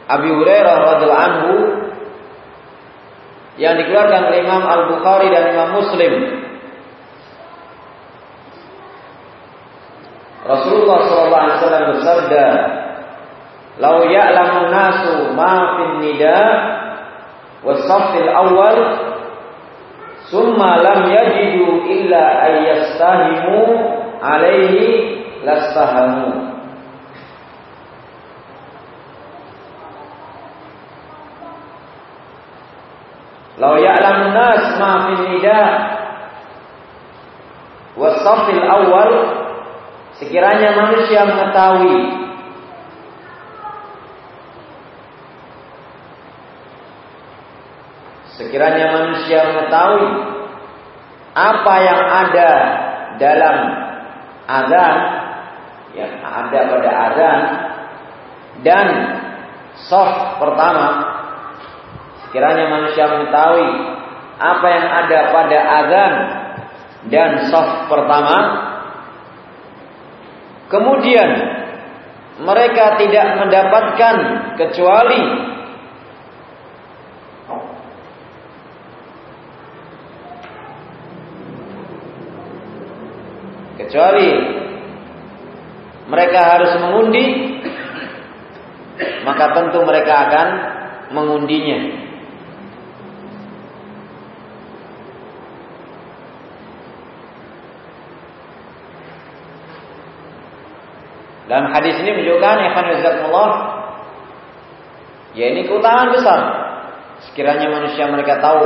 [0.09, 1.53] Abi Hurairah radhiallahu anhu
[3.59, 6.47] yang dikeluarkan oleh Imam Al Bukhari dan Imam Muslim
[10.49, 12.47] Rasulullah SAW bersabda,
[13.83, 16.41] "Lau ya'lamun nasu ma fin nida
[17.61, 18.79] was-saffil awal
[20.33, 23.61] summa lam yajidu illa ayyastahimu
[24.25, 24.89] alaihi
[25.45, 26.48] lastahamu."
[33.59, 35.63] Lau ya'lamun nas ma fin nida.
[37.99, 39.39] Was-saffil awal
[40.19, 41.99] Sekiranya manusia mengetahui.
[48.35, 50.07] Sekiranya manusia mengetahui
[51.39, 52.51] apa yang ada
[53.19, 53.57] dalam
[54.47, 54.97] azan
[55.95, 57.41] yang ada pada azan
[58.67, 58.89] dan
[59.87, 61.18] soft pertama
[62.29, 63.69] sekiranya manusia mengetahui
[64.39, 66.13] apa yang ada pada azan
[67.09, 68.39] dan soft pertama.
[70.69, 71.31] Kemudian
[72.45, 74.17] mereka tidak mendapatkan
[74.61, 75.23] kecuali
[83.81, 84.29] kecuali
[86.13, 87.25] mereka harus mengundi
[89.25, 90.49] maka tentu mereka akan
[91.17, 92.08] mengundinya
[101.49, 102.57] Dalam hadis ini menunjukkan
[103.25, 103.51] Allah
[105.33, 106.41] ya ini keutamaan besar.
[107.29, 108.63] Sekiranya manusia mereka tahu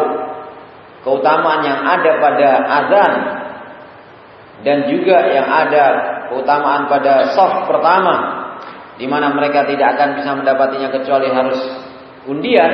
[1.06, 2.48] keutamaan yang ada pada
[2.82, 3.12] azan
[4.66, 5.84] dan juga yang ada
[6.30, 8.42] keutamaan pada soft pertama
[8.98, 11.58] di mana mereka tidak akan bisa mendapatinya kecuali harus
[12.28, 12.72] undian,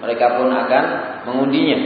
[0.00, 0.84] mereka pun akan
[1.28, 1.78] mengundinya.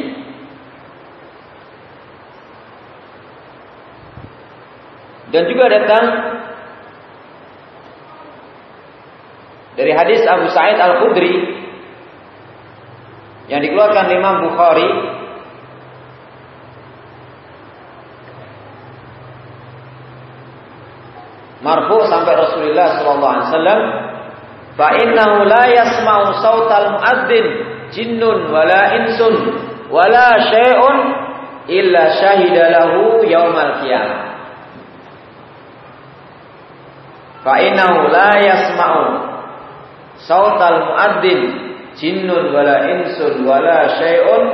[5.35, 6.05] Dan juga datang
[9.75, 11.65] Dari hadis Abu Sa'id Al-Khudri
[13.51, 14.89] dikeluarkan Imam Bukhari
[21.65, 23.81] marfu sampai Rasulullah sallallahu alaihi wasallam
[24.79, 27.47] fa innahu la yasma'u sautal muadzin
[27.91, 29.35] jinnun wala insun
[29.89, 30.97] wala syai'un
[31.67, 34.23] illa syahida lahu yaumal qiyamah.
[37.45, 39.34] Fa innahu la yasma'u
[40.25, 41.41] sautal muadzin
[41.97, 44.45] jinnun wala insun wala syai'un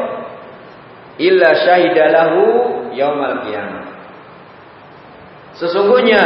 [1.20, 2.42] illa syahida lahu
[2.94, 3.84] yaumal qiyamah.
[5.58, 6.24] Sesungguhnya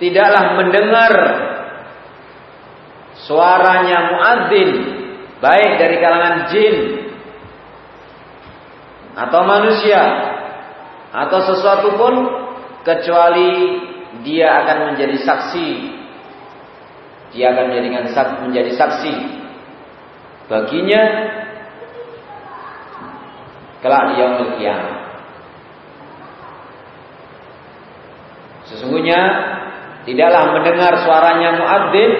[0.00, 1.12] tidaklah mendengar
[3.22, 4.70] suaranya muadzin
[5.38, 6.76] baik dari kalangan jin
[9.12, 10.02] atau manusia
[11.12, 12.14] atau sesuatu pun
[12.82, 13.81] kecuali
[14.20, 15.68] dia akan menjadi saksi.
[17.32, 18.04] Dia akan menjadikan
[18.44, 19.14] menjadi saksi.
[20.52, 21.02] Baginya
[23.80, 24.96] kelak di yaumul kiamat.
[28.68, 29.20] Sesungguhnya
[30.04, 32.12] tidaklah mendengar suaranya muadzin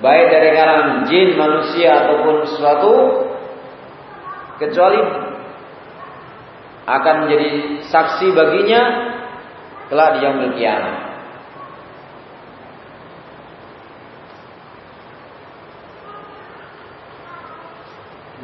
[0.00, 2.92] baik dari kalangan jin, manusia ataupun sesuatu
[4.56, 5.00] kecuali
[6.88, 7.48] akan menjadi
[7.86, 8.82] saksi baginya
[9.92, 11.09] kelak di yaumul kiamat.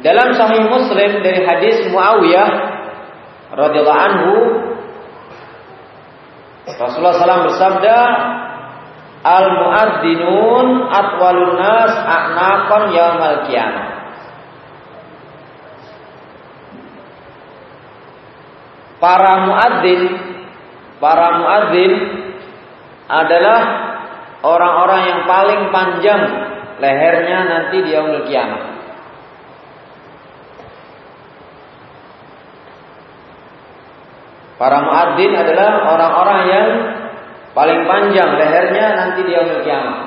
[0.07, 2.49] Dalam Sahih Muslim dari hadis Muawiyah
[3.51, 4.33] radhiyallahu anhu
[6.63, 7.97] Rasulullah SAW bersabda
[9.27, 13.87] Al muadzинun atwalun nas a'naqan yaumal qiyamah.
[19.03, 20.01] Para muadzin,
[21.03, 21.93] para muadzin
[23.11, 23.61] adalah
[24.47, 26.21] orang-orang yang paling panjang
[26.79, 28.76] lehernya nanti di yaumul kiamat.
[34.57, 36.67] Para muadzin adalah orang-orang yang
[37.57, 39.97] Paling panjang lehernya nanti dia kiamat.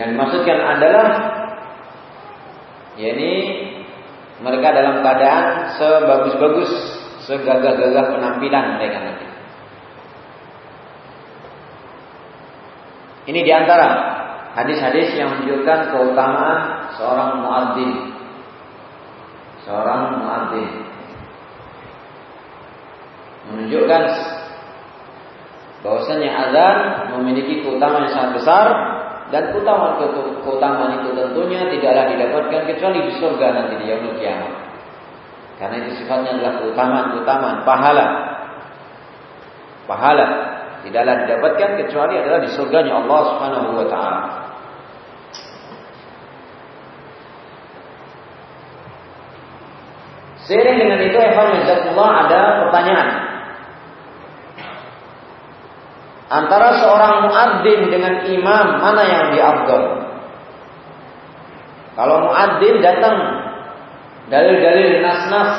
[0.00, 1.06] Yang dimaksudkan adalah
[2.96, 3.32] yakni
[4.40, 6.72] mereka dalam keadaan sebagus-bagus,
[7.28, 9.26] segagah-gagah penampilan mereka nanti.
[13.28, 13.88] Ini di antara
[14.56, 18.09] hadis-hadis yang menunjukkan keutamaan seorang muadzin.
[19.68, 20.70] Seorang muadzin
[23.50, 24.02] menunjukkan
[25.80, 26.76] bahwasanya azan
[27.16, 28.66] memiliki keutamaan yang sangat besar
[29.30, 29.96] dan keutamaan
[30.44, 34.52] keutamaan itu tentunya tidaklah didapatkan kecuali di surga nanti di yaumul kiamat.
[35.60, 38.06] Karena itu sifatnya adalah keutamaan-keutamaan pahala.
[39.84, 40.26] Pahala
[40.80, 44.39] tidaklah didapatkan kecuali adalah di surganya Allah Subhanahu wa taala.
[50.50, 51.62] Seiring dengan itu, Evan
[51.94, 53.08] ada pertanyaan.
[56.26, 59.82] Antara seorang muadzin dengan imam mana yang afdal?
[61.94, 63.14] Kalau muadzin datang
[64.26, 65.50] dalil-dalil nas-nas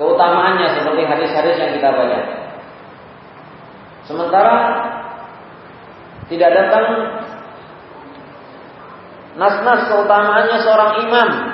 [0.00, 2.20] keutamaannya seperti hadis-hadis yang kita baca.
[4.08, 4.56] Sementara
[6.32, 6.86] tidak datang
[9.36, 11.30] nas-nas keutamaannya seorang imam.
[11.32, 11.48] Ikhwan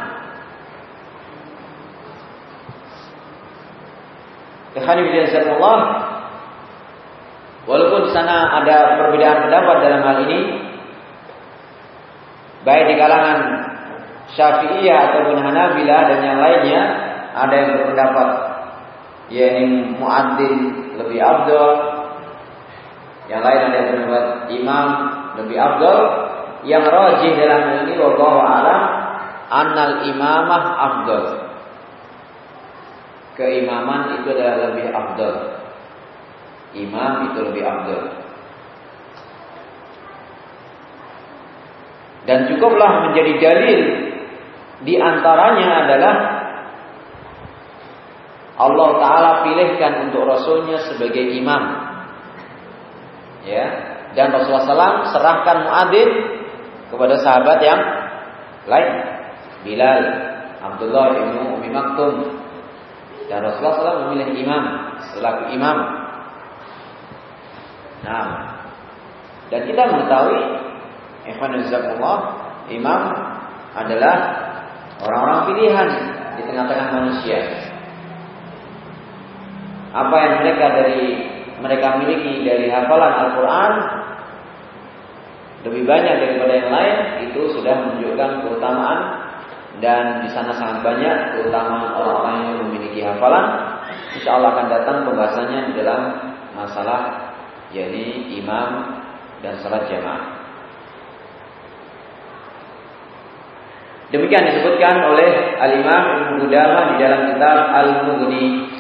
[4.81, 6.07] Allah
[7.67, 10.41] Walaupun di sana ada perbedaan pendapat dalam hal ini,
[12.63, 13.39] baik di kalangan
[14.39, 16.83] Syafi'iyah ataupun Hanabilah dan yang lainnya,
[17.35, 18.29] ada yang berpendapat
[19.35, 20.59] yakni muadzin
[20.95, 21.71] lebih abdul,
[23.27, 24.87] yang lain ada yang berpendapat imam
[25.43, 26.01] lebih abdul,
[26.71, 28.83] yang rajih dalam hal ini wallahu alam
[29.51, 31.46] annal imamah abdul.
[33.37, 35.57] Keimaman itu adalah lebih abdul
[36.77, 38.03] imam itu lebih afdal.
[42.27, 43.81] Dan cukuplah menjadi dalil
[44.83, 46.15] di antaranya adalah
[48.57, 51.87] Allah Ta'ala pilihkan untuk Rasulnya sebagai imam.
[53.47, 53.67] Ya,
[54.19, 56.11] dan Rasulullah SAW serahkan muadzin
[56.91, 57.81] kepada sahabat yang
[58.67, 58.95] lain.
[59.63, 60.03] Bilal,
[60.67, 62.15] Abdullah bin Umi Maktum.
[63.27, 64.63] Dan Rasulullah SAW memilih imam
[65.13, 65.79] selaku imam
[68.07, 68.27] Nah,
[69.51, 70.41] dan kita mengetahui
[71.27, 72.19] Ikhwanullah
[72.71, 73.01] imam
[73.75, 74.17] adalah
[75.03, 75.89] orang-orang pilihan
[76.39, 77.41] di tengah-tengah manusia.
[79.91, 81.09] Apa yang mereka dari
[81.59, 83.73] mereka miliki dari hafalan Al-Quran
[85.67, 86.97] lebih banyak daripada yang lain
[87.27, 89.26] itu sudah menunjukkan keutamaan
[89.85, 93.77] dan di sana sangat banyak keutamaan orang-orang yang memiliki hafalan.
[94.17, 96.01] Insya Allah akan datang pembahasannya di dalam
[96.57, 97.01] masalah
[97.77, 98.97] yakni imam
[99.45, 100.37] dan salat jamaah.
[104.07, 108.71] Demikian disebutkan oleh Al-Imam Qudamah di dalam kitab Al-Mughni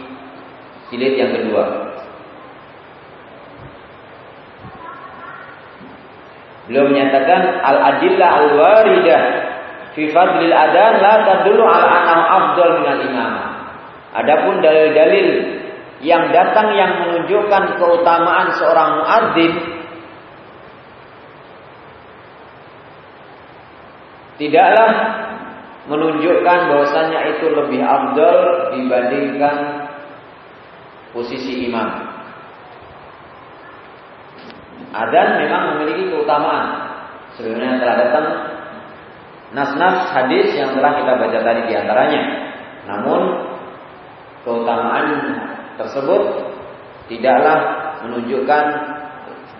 [0.88, 1.64] jilid yang kedua.
[6.70, 9.22] Beliau menyatakan al-adillah al-waridah
[9.96, 13.32] fi fadlil adan la tadullu ala annahu afdal minal imam.
[14.12, 15.28] Adapun dalil-dalil
[16.04, 19.52] yang datang yang menunjukkan keutamaan seorang muadzin
[24.36, 24.92] tidaklah
[25.88, 28.38] menunjukkan bahwasanya itu lebih afdal
[28.76, 29.56] dibandingkan
[31.16, 31.88] posisi imam.
[34.92, 36.88] Adzan memang memiliki keutamaan.
[37.36, 38.26] Sebenarnya telah datang
[39.54, 42.22] nas-nas hadis yang telah kita baca tadi di antaranya.
[42.86, 43.20] Namun
[44.46, 45.06] keutamaan
[45.78, 46.22] tersebut
[47.06, 47.58] tidaklah
[48.06, 48.64] menunjukkan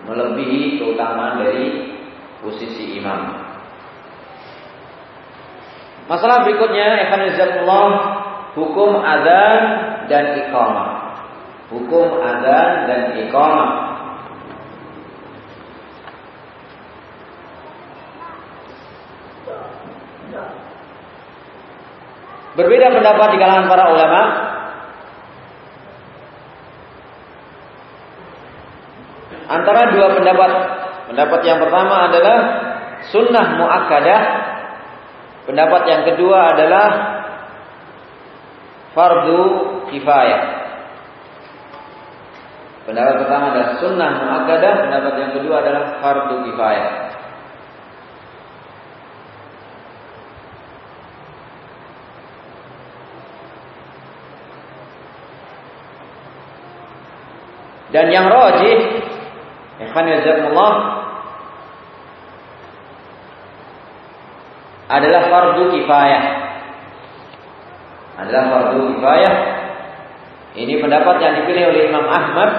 [0.07, 1.91] melebihi keutamaan dari
[2.39, 3.47] posisi imam.
[6.07, 7.87] Masalah berikutnya, Evanizatullah
[8.55, 9.61] hukum adzan
[10.07, 10.89] dan iqamah.
[11.67, 13.71] Hukum adzan dan iqamah.
[22.57, 24.21] Berbeda pendapat di kalangan para ulama.
[29.47, 30.51] Antara dua pendapat.
[31.07, 32.37] Pendapat yang pertama adalah
[33.07, 34.21] sunnah muakkadah
[35.47, 36.87] Pendapat yang kedua adalah
[38.91, 39.43] fardu
[39.87, 40.43] kifayah.
[42.83, 47.06] Pendapat pertama adalah sunnah muakkadah, pendapat yang kedua adalah fardu kifayah.
[57.97, 59.01] Dan yang rajih,
[59.81, 60.73] ikhwan Allah
[64.85, 66.23] adalah fardu kifayah.
[68.21, 69.35] Adalah fardu kifayah.
[70.61, 72.51] Ini pendapat yang dipilih oleh Imam Ahmad.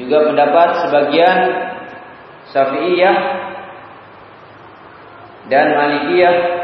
[0.00, 1.38] Juga pendapat sebagian
[2.56, 3.16] Syafi'iyah
[5.52, 6.59] dan Malikiyah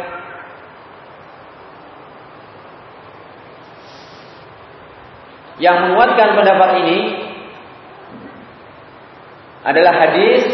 [5.57, 6.99] yang menguatkan pendapat ini
[9.65, 10.45] adalah hadis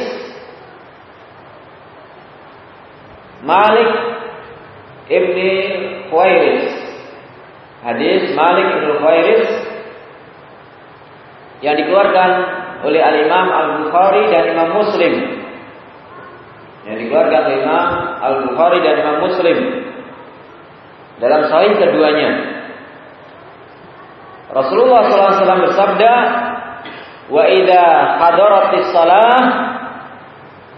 [3.42, 3.90] Malik
[5.11, 5.53] ibni
[6.07, 6.66] Khuairis.
[7.82, 9.50] Hadis Malik ibni Khuairis
[11.66, 12.30] yang dikeluarkan
[12.86, 15.12] oleh Al Imam Al Bukhari dan Imam Muslim.
[16.86, 17.88] Yang dikeluarkan oleh Imam
[18.22, 19.59] Al Bukhari dan Imam Muslim
[21.18, 22.51] dalam sahih keduanya.
[24.53, 26.12] Rasulullah SAW bersabda,
[27.32, 27.84] "Wa idza
[28.20, 29.40] hadaratis salah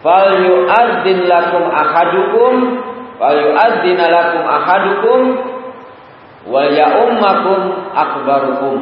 [0.05, 2.55] fal yu'adzin lakum ahadukum
[3.17, 5.21] fal yu'adzin lakum ahadukum
[6.45, 7.61] wal ya'ummakum
[7.97, 8.79] akbarukum.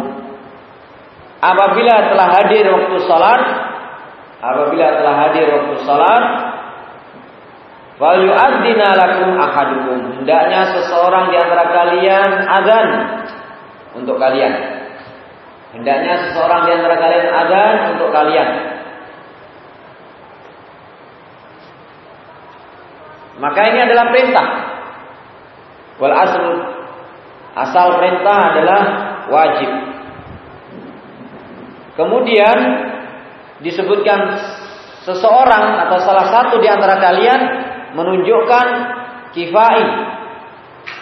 [1.38, 3.42] Apabila telah hadir waktu salat
[4.42, 6.24] apabila telah hadir waktu salat
[8.02, 9.98] fal yu'adzin lakum ahadukum.
[10.18, 12.88] Hendaknya seseorang di antara kalian azan
[13.94, 14.81] untuk kalian
[15.72, 18.72] hendaknya seseorang di antara kalian azan untuk kalian
[23.42, 24.46] Maka ini adalah perintah.
[25.98, 26.44] Wal asal
[27.58, 28.82] asal perintah adalah
[29.26, 29.70] wajib.
[31.98, 32.58] Kemudian
[33.66, 34.20] disebutkan
[35.02, 37.40] seseorang atau salah satu di antara kalian
[37.98, 38.66] menunjukkan
[39.34, 39.84] kifai.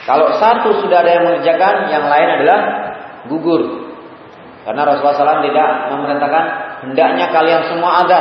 [0.08, 2.60] Kalau satu sudah ada yang mengerjakan, yang lain adalah
[3.28, 3.79] gugur.
[4.60, 6.44] Karena Rasulullah SAW tidak memerintahkan
[6.84, 8.20] hendaknya kalian semua ada.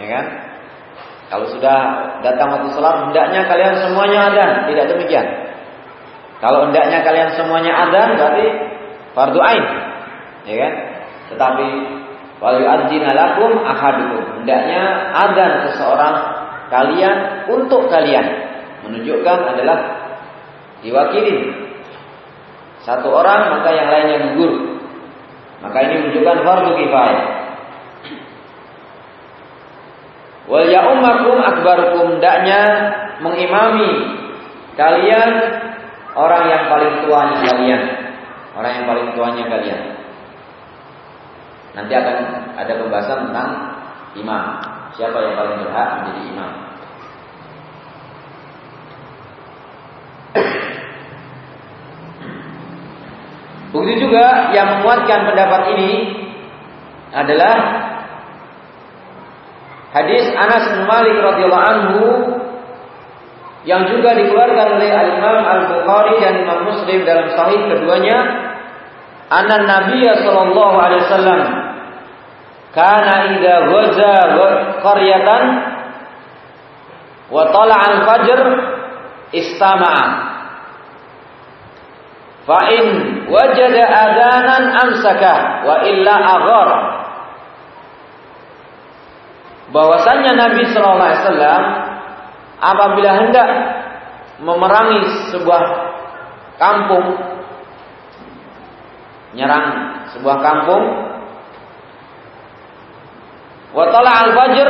[0.00, 0.26] Ya kan?
[1.32, 1.78] Kalau sudah
[2.20, 4.44] datang waktu sholat, hendaknya kalian semuanya ada.
[4.68, 5.26] Tidak demikian.
[6.44, 8.46] Kalau hendaknya kalian semuanya ada, berarti
[9.16, 9.64] fardu ain.
[10.44, 10.72] Ya kan?
[11.32, 11.68] Tetapi
[12.36, 14.44] wal yu'adzina lakum ahadukum.
[14.44, 14.82] Hendaknya
[15.16, 16.14] ada seseorang
[16.68, 17.16] kalian
[17.48, 18.52] untuk kalian.
[18.84, 19.78] Menunjukkan adalah
[20.84, 21.71] diwakili.
[22.82, 24.82] Satu orang maka yang lainnya gugur.
[25.62, 27.24] Maka ini menunjukkan fardu kifayah.
[30.50, 32.62] Wal ya'ummakum akbarukum daknya
[33.22, 34.18] mengimami
[34.74, 35.30] kalian
[36.18, 37.82] orang yang paling tuanya kalian.
[38.58, 39.82] Orang yang paling tuanya kalian.
[41.72, 42.16] Nanti akan
[42.58, 43.50] ada pembahasan tentang
[44.18, 44.44] imam.
[44.92, 46.71] siapa yang paling berhak menjadi imam.
[53.82, 55.92] Begitu juga yang menguatkan pendapat ini
[57.10, 57.56] adalah
[59.90, 62.02] hadis Anas bin Malik radhiyallahu anhu
[63.66, 68.18] yang juga dikeluarkan oleh Al Imam Al Bukhari dan Imam Muslim dalam sahih keduanya
[69.34, 71.42] anna Nabi sallallahu alaihi wasallam
[72.70, 74.14] kana idza ghaza
[74.78, 75.42] qaryatan
[77.34, 78.40] wa tala'a al-fajr
[79.34, 80.31] istama'a
[82.42, 82.86] Fa'in
[83.30, 86.70] wajada adanan amsaka wa illa aghar.
[89.70, 91.62] Bahwasanya Nabi Shallallahu Alaihi Wasallam
[92.58, 93.48] apabila hendak
[94.42, 95.62] memerangi sebuah
[96.58, 97.06] kampung,
[99.38, 99.66] nyerang
[100.12, 100.84] sebuah kampung,
[103.70, 104.68] watala al fajr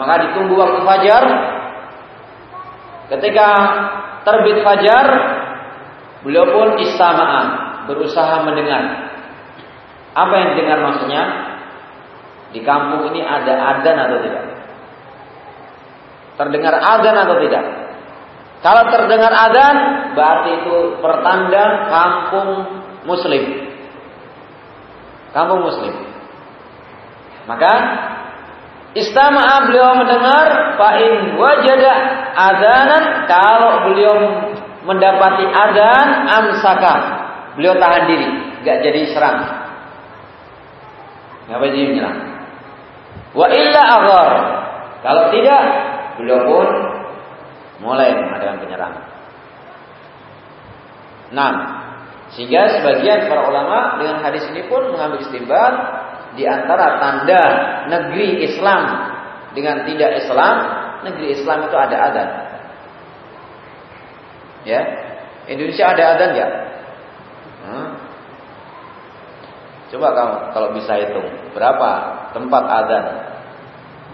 [0.00, 1.24] maka ditunggu waktu fajar.
[3.12, 3.48] Ketika
[4.24, 5.06] terbit fajar,
[6.20, 7.46] Beliau pun istama'an,
[7.88, 9.08] berusaha mendengar.
[10.12, 11.22] Apa yang dengar maksudnya?
[12.50, 14.44] Di kampung ini ada adan atau tidak?
[16.36, 17.64] Terdengar adan atau tidak?
[18.60, 19.76] Kalau terdengar adan,
[20.12, 22.50] berarti itu pertanda kampung
[23.08, 23.44] muslim.
[25.32, 25.94] Kampung muslim.
[27.48, 27.72] Maka
[28.90, 31.94] Istama'a beliau mendengar fa'in wajada
[33.30, 34.14] kalau beliau
[34.84, 36.94] mendapati adan amsaka.
[37.58, 38.28] Beliau tahan diri,
[38.62, 39.38] nggak jadi serang.
[41.50, 42.18] Nggak jadi menyerang.
[43.34, 44.32] Wa illa aghar.
[45.00, 45.62] Kalau tidak,
[46.20, 46.68] beliau pun
[47.80, 49.04] mulai mengadakan penyerangan.
[51.30, 51.52] Nah,
[52.34, 55.74] sehingga sebagian para ulama dengan hadis ini pun mengambil istimbat
[56.38, 57.42] di antara tanda
[57.90, 58.82] negeri Islam
[59.56, 60.54] dengan tidak Islam,
[61.02, 62.28] negeri Islam itu ada adan.
[64.68, 64.80] Ya,
[65.48, 66.48] Indonesia ada adzan ya?
[67.64, 67.88] Hmm?
[69.90, 71.90] Coba kamu kalau bisa hitung berapa
[72.30, 73.04] tempat adzan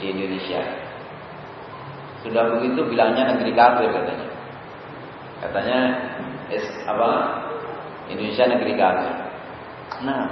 [0.00, 0.62] di Indonesia.
[2.24, 4.28] Sudah begitu bilangnya negeri kafir katanya.
[5.44, 5.78] Katanya
[6.48, 7.10] es, apa?
[8.08, 9.14] Indonesia negeri kafir.
[10.06, 10.24] Nah,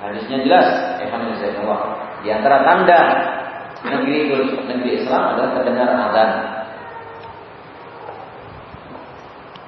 [0.00, 0.68] hadisnya jelas.
[1.04, 1.80] Allah.
[2.24, 3.00] Di antara tanda
[3.84, 4.32] negeri
[4.64, 6.30] negeri Islam adalah terdengar adzan.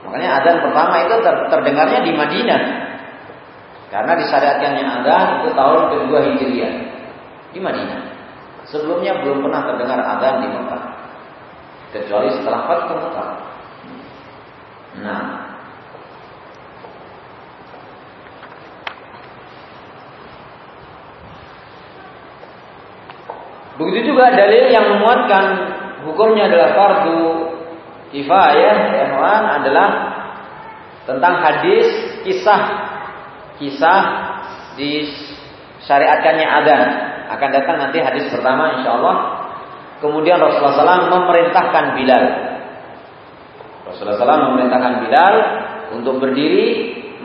[0.06, 2.62] Makanya adzan pertama itu ter terdengarnya di Madinah.
[3.90, 6.74] Karena disyariatkannya adzan itu tahun kedua Hijriah
[7.50, 8.00] di Madinah.
[8.70, 10.84] Sebelumnya belum pernah terdengar adzan di Mekah.
[11.90, 13.30] Kecuali setelah Fathu Mekah.
[15.02, 15.22] Nah,
[23.76, 25.44] Begitu juga dalil yang memuatkan
[26.08, 27.20] hukumnya adalah fardu
[28.14, 29.06] kifayah ya.
[29.62, 29.88] Adalah
[31.06, 31.86] tentang hadis
[32.26, 32.62] kisah.
[33.56, 34.00] Kisah
[34.76, 35.08] di
[35.86, 36.82] syariatkannya adzan.
[37.26, 39.16] Akan datang nanti hadis pertama insya Allah
[39.98, 42.24] kemudian Rasulullah SAW memerintahkan Bilal.
[43.88, 45.34] Rasulullah SAW memerintahkan Bilal
[45.96, 46.66] untuk berdiri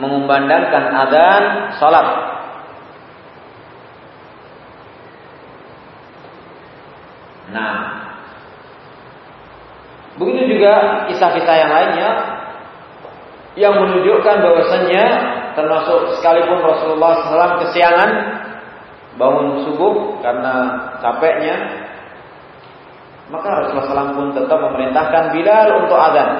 [0.00, 1.42] mengumandangkan adzan
[1.76, 2.08] salat.
[7.52, 7.74] Nah
[10.20, 12.10] Begitu juga kisah-kisah yang lainnya
[13.56, 15.04] yang menunjukkan bahwasannya
[15.52, 18.10] termasuk sekalipun Rasulullah SAW kesiangan
[19.20, 20.54] bangun subuh karena
[21.04, 21.56] capeknya
[23.28, 26.30] maka Rasulullah SAW pun tetap memerintahkan Bilal untuk adzan.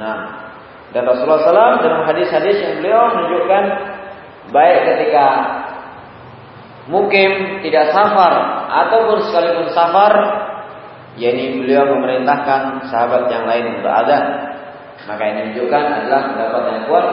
[0.00, 0.18] Nah,
[0.96, 3.64] dan Rasulullah SAW dalam hadis-hadis yang beliau menunjukkan
[4.48, 5.26] baik ketika
[6.88, 8.32] mukim tidak safar
[8.66, 10.12] ataupun sekalipun safar
[11.18, 14.24] yakni beliau memerintahkan sahabat yang lain untuk adzan.
[15.08, 17.06] Maka ini menunjukkan adalah pendapat yang kuat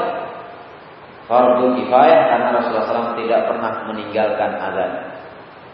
[1.26, 4.92] fardu kifayah karena Rasulullah SAW tidak pernah meninggalkan adzan.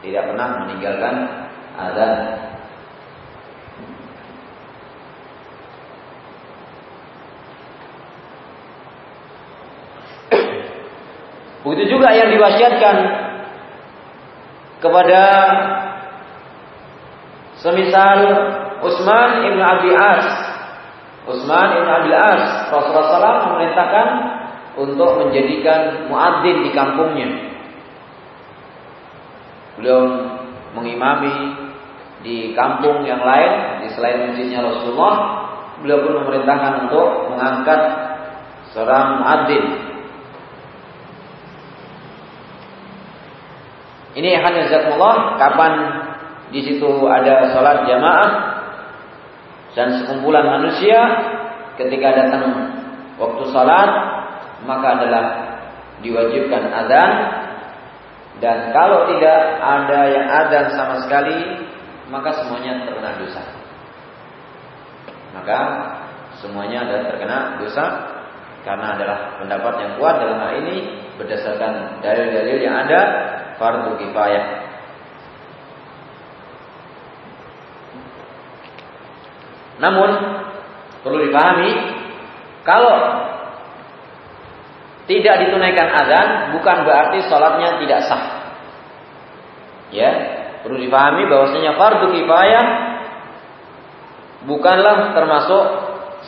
[0.06, 1.16] Tidak pernah meninggalkan
[1.76, 2.14] adzan.
[11.64, 12.96] Begitu juga yang diwasiatkan
[14.84, 15.22] kepada
[17.64, 18.22] Semisal
[18.84, 20.28] Utsman ibn Abi As,
[21.24, 24.08] Utsman ibn Abi As, Rasulullah SAW memerintahkan
[24.76, 27.30] untuk menjadikan muadzin di kampungnya.
[29.80, 30.02] Beliau
[30.76, 31.56] mengimami
[32.20, 35.16] di kampung yang lain di selain masjidnya Rasulullah,
[35.80, 37.82] beliau pun memerintahkan untuk mengangkat
[38.76, 39.94] seorang muadzin
[44.14, 45.74] Ini hanya zakumullah kapan
[46.54, 48.30] di situ ada sholat jamaah
[49.74, 51.02] dan sekumpulan manusia
[51.82, 52.46] ketika datang
[53.18, 53.90] waktu sholat
[54.70, 55.26] maka adalah
[56.06, 57.12] diwajibkan adzan
[58.38, 61.64] dan kalau tidak ada yang adzan sama sekali
[62.14, 63.42] maka semuanya terkena dosa.
[65.34, 65.60] Maka
[66.38, 67.86] semuanya adalah terkena dosa
[68.62, 73.00] karena adalah pendapat yang kuat dalam hal ini berdasarkan dalil-dalil yang ada
[73.58, 74.63] fardu kifayah.
[79.82, 80.10] Namun
[81.02, 81.72] perlu dipahami
[82.64, 82.96] kalau
[85.04, 88.24] tidak ditunaikan azan bukan berarti sholatnya tidak sah.
[89.94, 90.12] Ya,
[90.64, 92.66] perlu dipahami bahwasanya fardu kifayah
[94.48, 95.64] bukanlah termasuk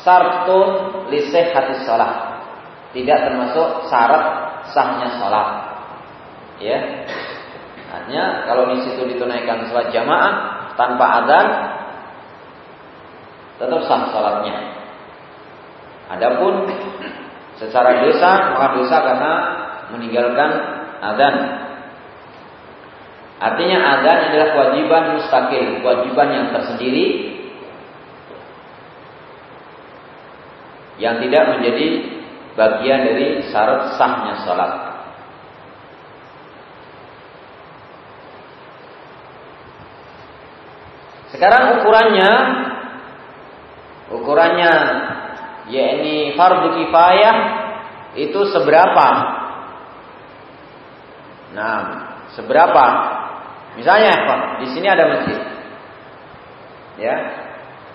[0.03, 0.69] sartun
[1.09, 2.43] liseh hati sholat.
[2.91, 4.25] Tidak termasuk syarat
[4.71, 5.49] sahnya sholat.
[6.59, 7.07] Ya,
[7.91, 10.33] artinya kalau di situ ditunaikan sholat jamaah
[10.75, 11.47] tanpa adzan
[13.55, 14.55] tetap sah sholatnya.
[16.11, 16.69] Adapun
[17.55, 19.31] secara dosa maka dosa karena
[19.95, 20.49] meninggalkan
[21.01, 21.35] adzan.
[23.35, 27.35] Artinya adzan adalah kewajiban mustakil, kewajiban yang tersendiri
[30.95, 31.87] yang tidak menjadi
[32.55, 34.71] bagian dari syarat sahnya sholat.
[41.35, 42.31] Sekarang ukurannya
[44.13, 44.73] ukurannya
[45.69, 47.35] yakni fardu kifayah
[48.15, 49.07] itu seberapa?
[51.55, 51.77] Nah,
[52.35, 52.85] seberapa?
[53.75, 55.39] Misalnya, Pak, di sini ada masjid.
[56.95, 57.15] Ya.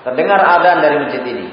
[0.00, 1.48] Terdengar adzan dari masjid ini.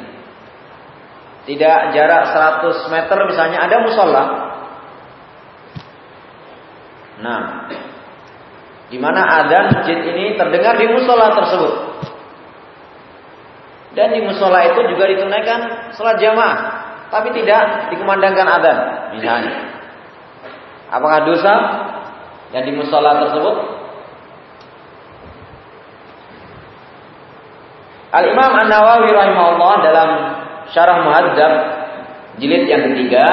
[1.47, 2.23] Tidak jarak
[2.63, 4.23] 100 meter misalnya ada musola.
[7.23, 7.41] Nah,
[8.91, 11.96] di mana adzan masjid ini terdengar di musola tersebut.
[13.97, 16.57] Dan di musola itu juga ditunaikan sholat jamaah,
[17.09, 18.77] tapi tidak dikumandangkan adzan,
[19.17, 19.53] misalnya.
[20.93, 21.53] Apakah dosa
[22.53, 23.55] yang di musola tersebut?
[28.13, 30.09] Al Imam An Nawawi rahimahullah dalam
[30.71, 31.53] Syarah Muhadzab
[32.37, 33.25] jilid yang ketiga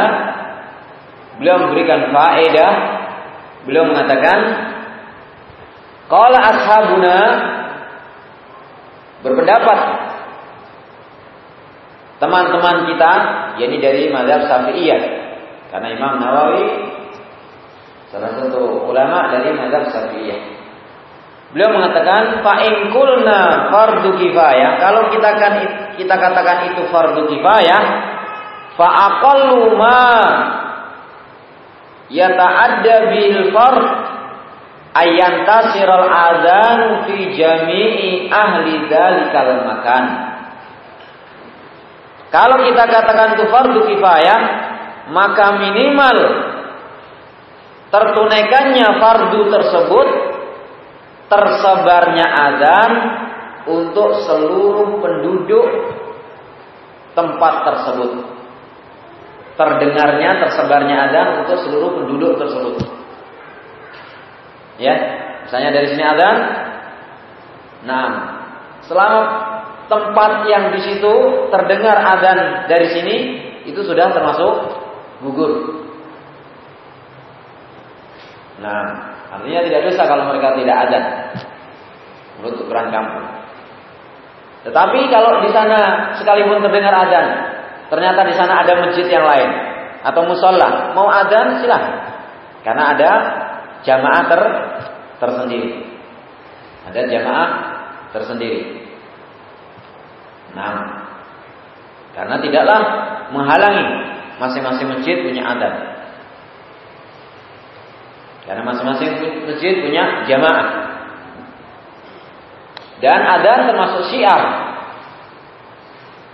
[1.39, 2.73] beliau memberikan faedah
[3.69, 4.39] beliau mengatakan
[6.09, 7.17] qala ashabuna
[9.23, 9.79] berpendapat
[12.25, 13.13] teman-teman kita
[13.61, 15.03] yakni dari mazhab Syafi'iyah.
[15.69, 16.67] Karena Imam Nawawi
[18.09, 20.41] salah satu ulama dari mazhab Syafi'iyah.
[21.53, 22.91] Beliau mengatakan fa in
[23.71, 25.55] fardu kifayah, kalau kita kan
[25.95, 27.83] kita katakan itu fardu kifayah,
[28.75, 30.03] fa aqallu ma
[32.11, 33.87] yata'adda bil fard
[34.99, 40.34] ayan tasiral adzan fi jami'i ahli dzalikal makan.
[42.35, 44.41] Kalau kita katakan itu fardu kifayah,
[45.15, 46.19] maka minimal
[47.95, 50.09] tertunaikannya fardu tersebut
[51.31, 52.93] tersebarnya azan
[53.71, 55.67] untuk seluruh penduduk
[57.15, 58.11] tempat tersebut.
[59.55, 62.83] Terdengarnya, tersebarnya azan untuk seluruh penduduk tersebut.
[64.83, 64.95] Ya,
[65.47, 66.37] misalnya dari sini azan.
[67.87, 68.07] Nah,
[68.91, 69.54] selama
[69.87, 71.15] tempat yang di situ
[71.53, 73.17] terdengar azan dari sini,
[73.69, 74.53] itu sudah termasuk
[75.23, 75.53] gugur.
[78.61, 81.01] Nah, Artinya tidak dosa kalau mereka tidak ada
[82.39, 83.27] menurut ukuran kampung.
[84.63, 87.27] Tetapi kalau di sana sekalipun terdengar adzan,
[87.91, 89.51] ternyata di sana ada masjid yang lain
[90.07, 92.15] atau musola, mau adzan silahkan.
[92.63, 93.11] Karena ada
[93.83, 94.43] jamaah ter
[95.21, 95.71] tersendiri.
[96.89, 97.49] Ada jamaah
[98.15, 98.84] tersendiri.
[100.55, 100.75] Nah,
[102.15, 102.81] karena tidaklah
[103.35, 103.87] menghalangi
[104.39, 105.75] masing-masing masjid punya adat.
[108.47, 109.11] Karena masing-masing
[109.51, 110.69] masjid punya jamaah.
[113.03, 114.43] Dan ada termasuk syiar.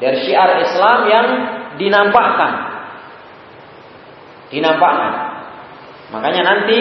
[0.00, 1.26] Dari syiar Islam yang
[1.80, 2.52] dinampakkan.
[4.52, 5.12] Dinampakkan.
[6.10, 6.78] Makanya nanti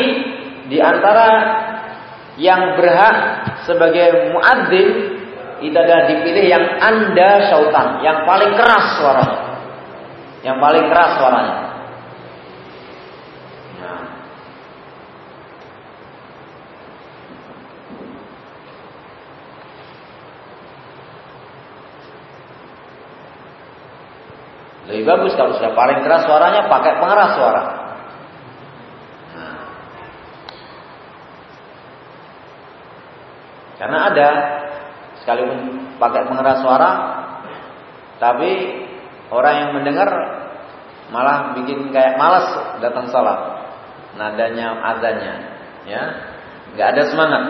[0.67, 1.29] di antara
[2.39, 3.15] yang berhak
[3.67, 5.18] sebagai muadzin
[5.59, 9.39] itu adalah dipilih yang anda syautan, yang paling keras suaranya.
[10.39, 11.55] Yang paling keras suaranya.
[24.89, 27.63] Lebih bagus kalau sudah paling keras suaranya pakai pengeras suara.
[29.37, 29.57] Nah.
[33.77, 34.29] Karena ada
[35.23, 36.91] sekalipun pakai pengeras suara
[38.19, 38.51] tapi
[39.31, 40.09] orang yang mendengar
[41.09, 43.65] malah bikin kayak malas datang salat.
[44.19, 45.33] Nadanya adanya,
[45.85, 46.03] ya.
[46.75, 47.43] nggak ada semangat.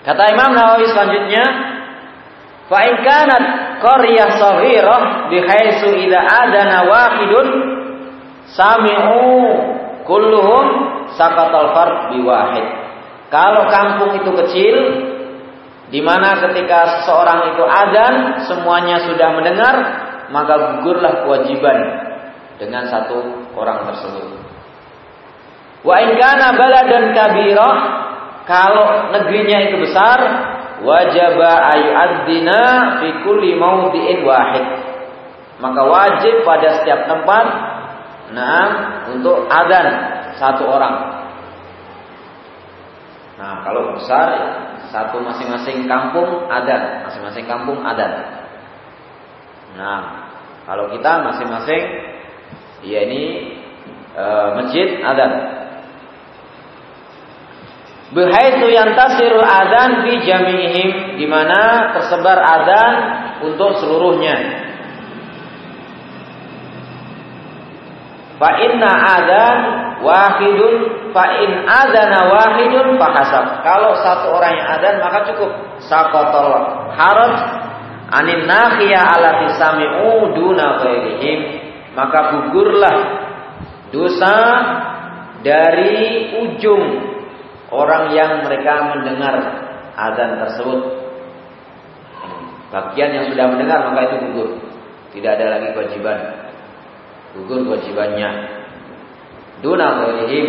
[0.00, 1.44] Kata Imam Nawawi selanjutnya,
[2.66, 3.44] fa in kanat
[3.84, 5.02] qaryah saghirah
[6.24, 7.46] adana wahidun
[8.52, 9.28] sami'u
[10.04, 10.66] kulluhum
[11.14, 12.89] sakatal fard biwahid.
[13.30, 14.76] Kalau kampung itu kecil,
[15.90, 18.14] di mana ketika seseorang itu adzan
[18.46, 19.74] semuanya sudah mendengar,
[20.34, 21.78] maka gugurlah kewajiban
[22.58, 24.38] dengan satu orang tersebut.
[25.86, 27.76] Wa in kana baladan kabirah,
[28.50, 30.18] kalau negerinya itu besar,
[30.82, 32.62] wajaba ayu'adzina
[32.98, 34.66] fi kulli mawdi'in wahid.
[35.62, 37.46] Maka wajib pada setiap tempat
[38.30, 38.66] nah
[39.10, 39.86] untuk adzan
[40.38, 41.19] satu orang.
[43.40, 44.28] Nah, kalau besar
[44.92, 48.36] satu masing-masing kampung ada, masing-masing kampung ada.
[49.80, 50.00] Nah,
[50.68, 51.82] kalau kita masing-masing
[52.84, 53.22] ya ini
[54.12, 54.24] e,
[54.60, 55.26] masjid ada.
[58.12, 62.94] Bihaitu yantasiru adzan fi jami'ihim di mana tersebar adzan
[63.40, 64.59] untuk seluruhnya.
[68.40, 69.58] Fa inna adzan
[70.00, 70.74] wahidun
[71.12, 73.60] fa in adzana wahidun hasab.
[73.60, 75.52] Kalau satu orang yang adzan maka cukup.
[75.84, 76.48] Saqatal
[76.96, 77.36] haraj
[78.16, 81.40] anin nahiya alati sami'u duna ghairihim.
[81.92, 82.96] Maka gugurlah
[83.92, 84.36] dosa
[85.44, 86.84] dari ujung
[87.68, 89.36] orang yang mereka mendengar
[90.00, 90.80] adzan tersebut.
[92.72, 94.50] Bagian yang sudah mendengar maka itu gugur.
[95.12, 96.39] Tidak ada lagi kewajiban
[97.36, 98.30] gugur kewajibannya.
[99.60, 100.46] Duna ghairihim,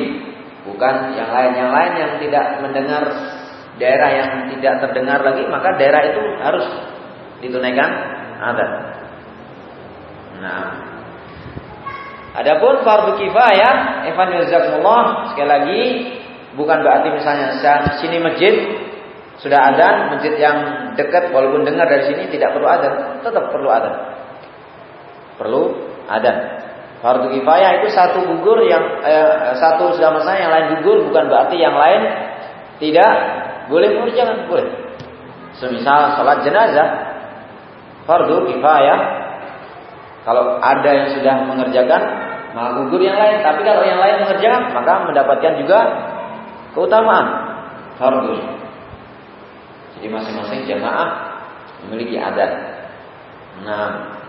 [0.65, 3.03] bukan yang lain yang lain yang tidak mendengar
[3.75, 6.65] daerah yang tidak terdengar lagi, maka daerah itu harus
[7.41, 7.89] ditunaikan
[8.39, 8.71] adat.
[10.41, 10.91] Nah,
[12.31, 15.81] Adapun fardu kifayah, Evan Yazakumullah sekali lagi
[16.55, 17.59] bukan berarti misalnya
[17.99, 18.55] sini masjid
[19.43, 20.57] sudah ada masjid yang
[20.95, 23.91] dekat walaupun dengar dari sini tidak perlu ada, tetap perlu ada.
[25.35, 25.63] Perlu
[26.07, 26.60] ada.
[27.01, 31.57] Fardu kifayah itu satu gugur yang eh, satu sudah masalah yang lain gugur bukan berarti
[31.57, 32.01] yang lain
[32.77, 33.11] tidak
[33.73, 34.69] boleh mengerjakan boleh.
[35.57, 36.89] Semisal salat jenazah
[38.05, 38.99] fardu kifayah
[40.21, 42.01] kalau ada yang sudah mengerjakan
[42.53, 45.79] maka gugur yang lain tapi kalau yang lain mengerjakan maka mendapatkan juga
[46.77, 47.25] keutamaan
[47.97, 48.37] fardu.
[49.97, 51.09] Jadi masing-masing jamaah
[51.85, 52.51] memiliki adat.
[53.65, 54.20] Nah,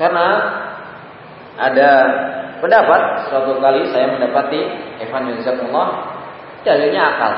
[0.00, 0.28] karena
[1.60, 1.92] ada
[2.64, 4.60] pendapat suatu kali saya mendapati
[5.04, 5.88] Evan Allah
[6.64, 7.34] dalilnya akal.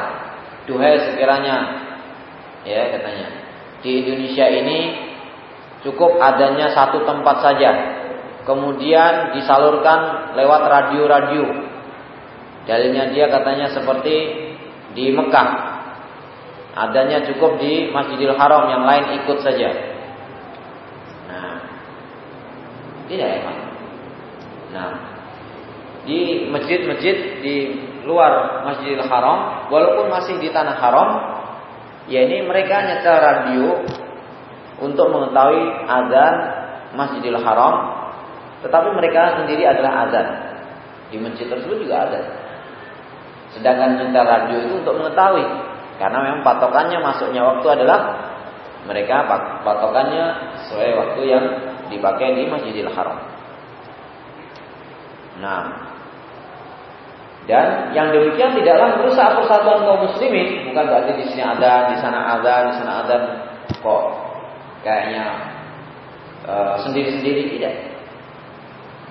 [0.63, 1.57] Duhai sekiranya
[2.63, 3.29] ya katanya
[3.83, 4.79] di Indonesia ini
[5.83, 7.71] cukup adanya satu tempat saja.
[8.47, 11.47] Kemudian disalurkan lewat radio-radio.
[12.63, 14.15] Dalilnya dia katanya seperti
[14.95, 15.51] di Mekah.
[16.79, 19.92] Adanya cukup di Masjidil Haram yang lain ikut saja.
[23.13, 23.57] Tidak ya Pak.
[24.73, 24.91] Nah,
[26.09, 27.57] di masjid-masjid di
[28.09, 31.09] luar Masjidil Haram, walaupun masih di tanah haram,
[32.09, 33.85] ya ini mereka nyetel radio
[34.81, 36.35] untuk mengetahui azan
[36.97, 37.75] Masjidil Haram,
[38.65, 40.27] tetapi mereka sendiri adalah azan.
[41.13, 42.21] Di masjid tersebut juga ada.
[43.53, 45.45] Sedangkan nyetel radio itu untuk mengetahui,
[46.01, 48.01] karena memang patokannya masuknya waktu adalah
[48.89, 49.29] mereka
[49.63, 50.25] patokannya
[50.65, 51.45] sesuai waktu yang
[51.97, 53.19] dipakai di Masjidil Haram.
[55.41, 55.63] Nah,
[57.51, 60.71] dan yang demikian tidaklah merusak persatuan kaum muslimin.
[60.71, 63.17] Bukan berarti di sini ada, di sana ada, di sana ada
[63.83, 64.03] kok
[64.87, 65.25] kayaknya
[66.47, 67.75] uh, sendiri-sendiri tidak.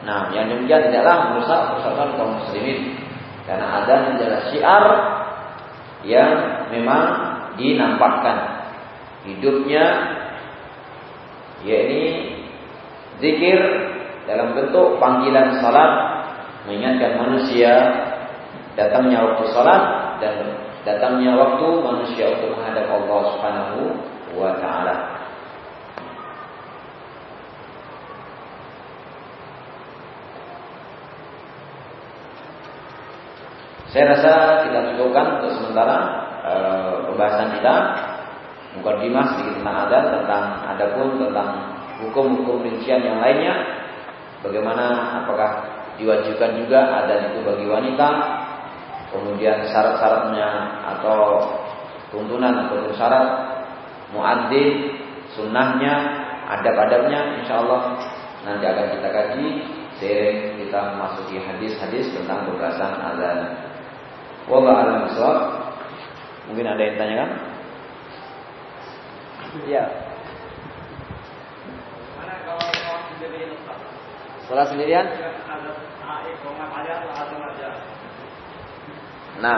[0.08, 2.96] Nah, yang demikian tidaklah merusak persatuan kaum muslimin.
[3.44, 4.86] Karena ada adalah syiar
[6.08, 6.32] yang
[6.72, 7.04] memang
[7.60, 8.64] dinampakkan
[9.28, 9.86] hidupnya
[11.68, 12.31] yakni
[13.22, 13.60] Zikir
[14.26, 15.92] dalam bentuk panggilan salat
[16.66, 17.74] mengingatkan manusia
[18.74, 19.84] datangnya waktu salat
[20.18, 23.80] dan datangnya waktu manusia untuk menghadap Allah Subhanahu
[24.34, 24.96] wa taala.
[33.92, 34.32] Saya rasa
[34.66, 35.98] kita cukupkan untuk sementara
[36.48, 36.54] e,
[37.12, 37.76] pembahasan kita.
[38.72, 41.71] Mukadimah sedikit tentang adat, tentang adapun tentang
[42.02, 43.56] hukum-hukum rincian yang lainnya
[44.42, 48.10] bagaimana apakah diwajibkan juga ada itu bagi wanita.
[49.12, 50.50] Kemudian syarat-syaratnya
[50.88, 51.44] atau
[52.16, 53.28] tuntunan atau syarat
[54.16, 55.04] muadzin,
[55.36, 55.94] sunnahnya,
[56.48, 58.00] adab-adabnya insya Allah
[58.48, 59.48] nanti akan kita kaji
[60.00, 63.40] sering kita masuki hadis-hadis tentang pembahasan azan.
[64.48, 65.00] Wallahu a'lam
[66.50, 67.30] Mungkin ada yang tanyakan?
[69.68, 70.11] Ya.
[74.50, 75.06] Salah sendirian?
[79.42, 79.58] Nah,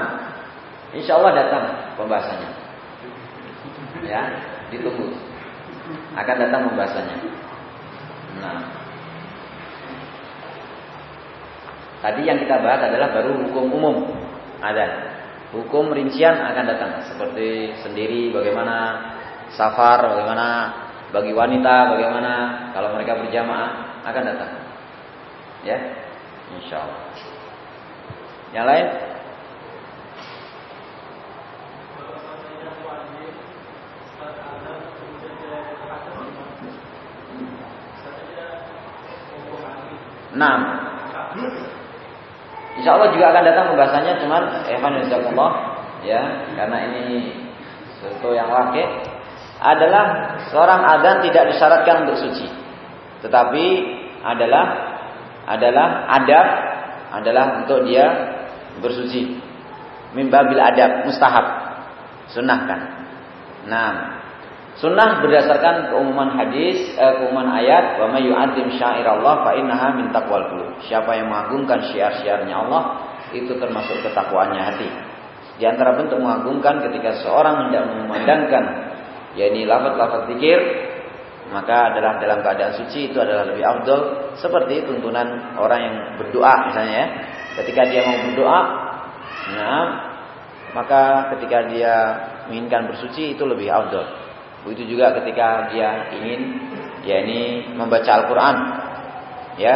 [0.94, 1.64] insya Allah datang
[1.98, 2.52] pembahasannya.
[4.06, 4.24] Ya,
[4.70, 5.12] ditunggu.
[6.14, 7.18] Akan datang pembahasannya.
[8.44, 8.60] Nah,
[12.04, 13.96] tadi yang kita bahas adalah baru hukum umum
[14.62, 15.16] ada.
[15.54, 19.06] Hukum rincian akan datang seperti sendiri bagaimana
[19.54, 20.48] safar, bagaimana
[21.14, 22.34] bagi wanita, bagaimana
[22.74, 24.52] kalau mereka berjamaah akan datang.
[25.62, 25.78] Ya,
[26.58, 27.02] insya Allah.
[28.50, 28.88] Yang lain?
[40.34, 40.60] Enam.
[42.74, 44.98] Insya Allah juga akan datang pembahasannya, cuman Evan
[46.02, 46.22] ya,
[46.58, 47.32] karena ini
[48.02, 49.13] sesuatu yang wakil
[49.64, 52.48] adalah seorang adzan tidak disyaratkan untuk suci,
[53.24, 53.66] tetapi
[54.20, 54.66] adalah
[55.48, 55.88] adalah
[56.20, 56.48] adab
[57.14, 58.06] adalah untuk dia
[58.84, 59.40] bersuci.
[60.14, 61.46] Mimbabil adab mustahab.
[62.30, 62.80] Sunnahkan.
[63.70, 64.20] Nah,
[64.78, 70.50] sunnah berdasarkan keumuman hadis, eh, keumuman ayat, wa may yu'azzim syairallah fa innaha min taqwal
[70.50, 70.70] qulub.
[70.86, 72.84] Siapa yang mengagungkan syiar-syiarnya Allah,
[73.34, 74.90] itu termasuk ketakwaannya hati.
[75.62, 78.93] Di antara bentuk mengagungkan ketika seorang hendak memandangkan
[79.34, 80.60] yakni lafaz-lafaz zikir
[81.54, 86.94] maka adalah dalam keadaan suci itu adalah lebih afdol seperti tuntunan orang yang berdoa misalnya
[86.98, 87.08] ya.
[87.62, 88.62] Ketika dia mau berdoa,
[89.54, 89.86] nah
[90.74, 91.94] maka ketika dia
[92.50, 94.02] menginginkan bersuci itu lebih afdol.
[94.66, 96.42] Begitu juga ketika dia ingin
[97.06, 98.58] ya ini membaca Al-Qur'an.
[99.62, 99.76] Ya,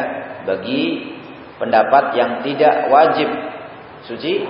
[0.49, 1.13] bagi
[1.61, 3.29] pendapat yang tidak wajib
[4.09, 4.41] suci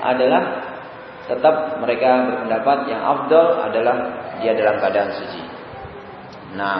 [0.00, 0.64] adalah
[1.28, 3.96] tetap mereka berpendapat yang afdol adalah
[4.40, 5.42] dia dalam keadaan suci.
[6.56, 6.78] Nah,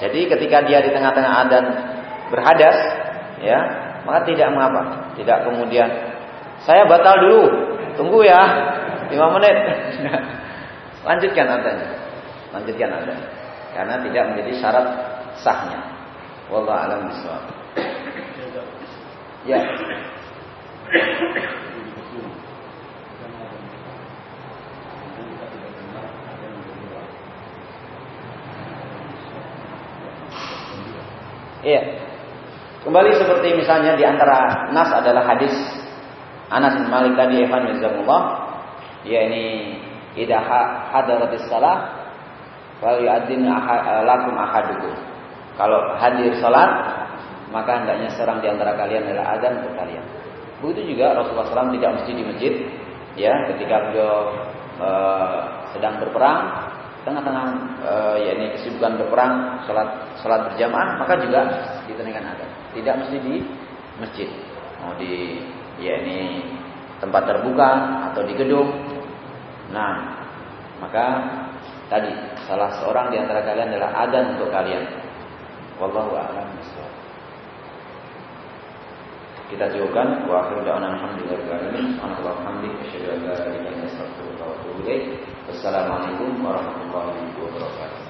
[0.00, 1.64] jadi ketika dia di tengah-tengah adan
[2.32, 2.76] berhadas,
[3.44, 3.58] ya,
[4.08, 5.12] maka tidak mengapa.
[5.14, 5.88] Tidak kemudian
[6.64, 7.42] saya batal dulu,
[8.00, 8.40] tunggu ya,
[9.12, 9.56] lima menit.
[11.08, 11.96] Lanjutkan adanya,
[12.52, 13.28] lanjutkan adanya,
[13.72, 14.86] karena tidak menjadi syarat
[15.40, 15.80] sahnya.
[16.52, 17.08] Wallahu a'lam.
[19.48, 19.64] Ya.
[31.60, 31.82] Iya.
[32.80, 35.52] Kembali seperti misalnya di antara nas adalah hadis
[36.48, 38.22] Anas bin Malik tadi Evan Yazamullah
[39.04, 39.76] yakni
[40.16, 40.40] idza
[40.90, 42.08] hadaratis salah
[42.80, 43.44] wal yu'adzin
[44.08, 44.96] lakum ahadukum.
[45.60, 46.72] Kalau hadir salat
[47.52, 50.04] maka hendaknya seorang di antara kalian adalah adzan untuk kalian.
[50.64, 52.52] Begitu juga Rasulullah SAW tidak mesti di masjid
[53.18, 54.32] ya ketika beliau
[54.78, 54.88] e,
[55.74, 56.69] sedang berperang
[57.02, 57.46] tengah-tengah
[57.80, 57.92] e,
[58.24, 59.88] ya ini kesibukan berperang, sholat
[60.20, 61.40] sholat berjamaah, maka juga
[61.88, 62.46] ditenangkan ada.
[62.76, 63.34] Tidak mesti di
[63.98, 64.28] masjid,
[64.80, 65.40] mau di
[65.80, 66.44] ya ini
[67.00, 67.70] tempat terbuka
[68.12, 68.68] atau di gedung.
[69.72, 70.20] Nah,
[70.78, 71.04] maka
[71.88, 72.12] tadi
[72.44, 74.84] salah seorang di antara kalian adalah adan untuk kalian.
[75.80, 76.94] Wallahu a'lam bishawab.
[79.50, 81.86] Kita jawabkan wa akhiru da'wana alhamdulillahi rabbil alamin.
[81.98, 82.06] Wa
[83.24, 85.22] la ilaha wabarakatuh.
[85.46, 88.09] Wassalamualaikum warahmatullahi wabarakatuh.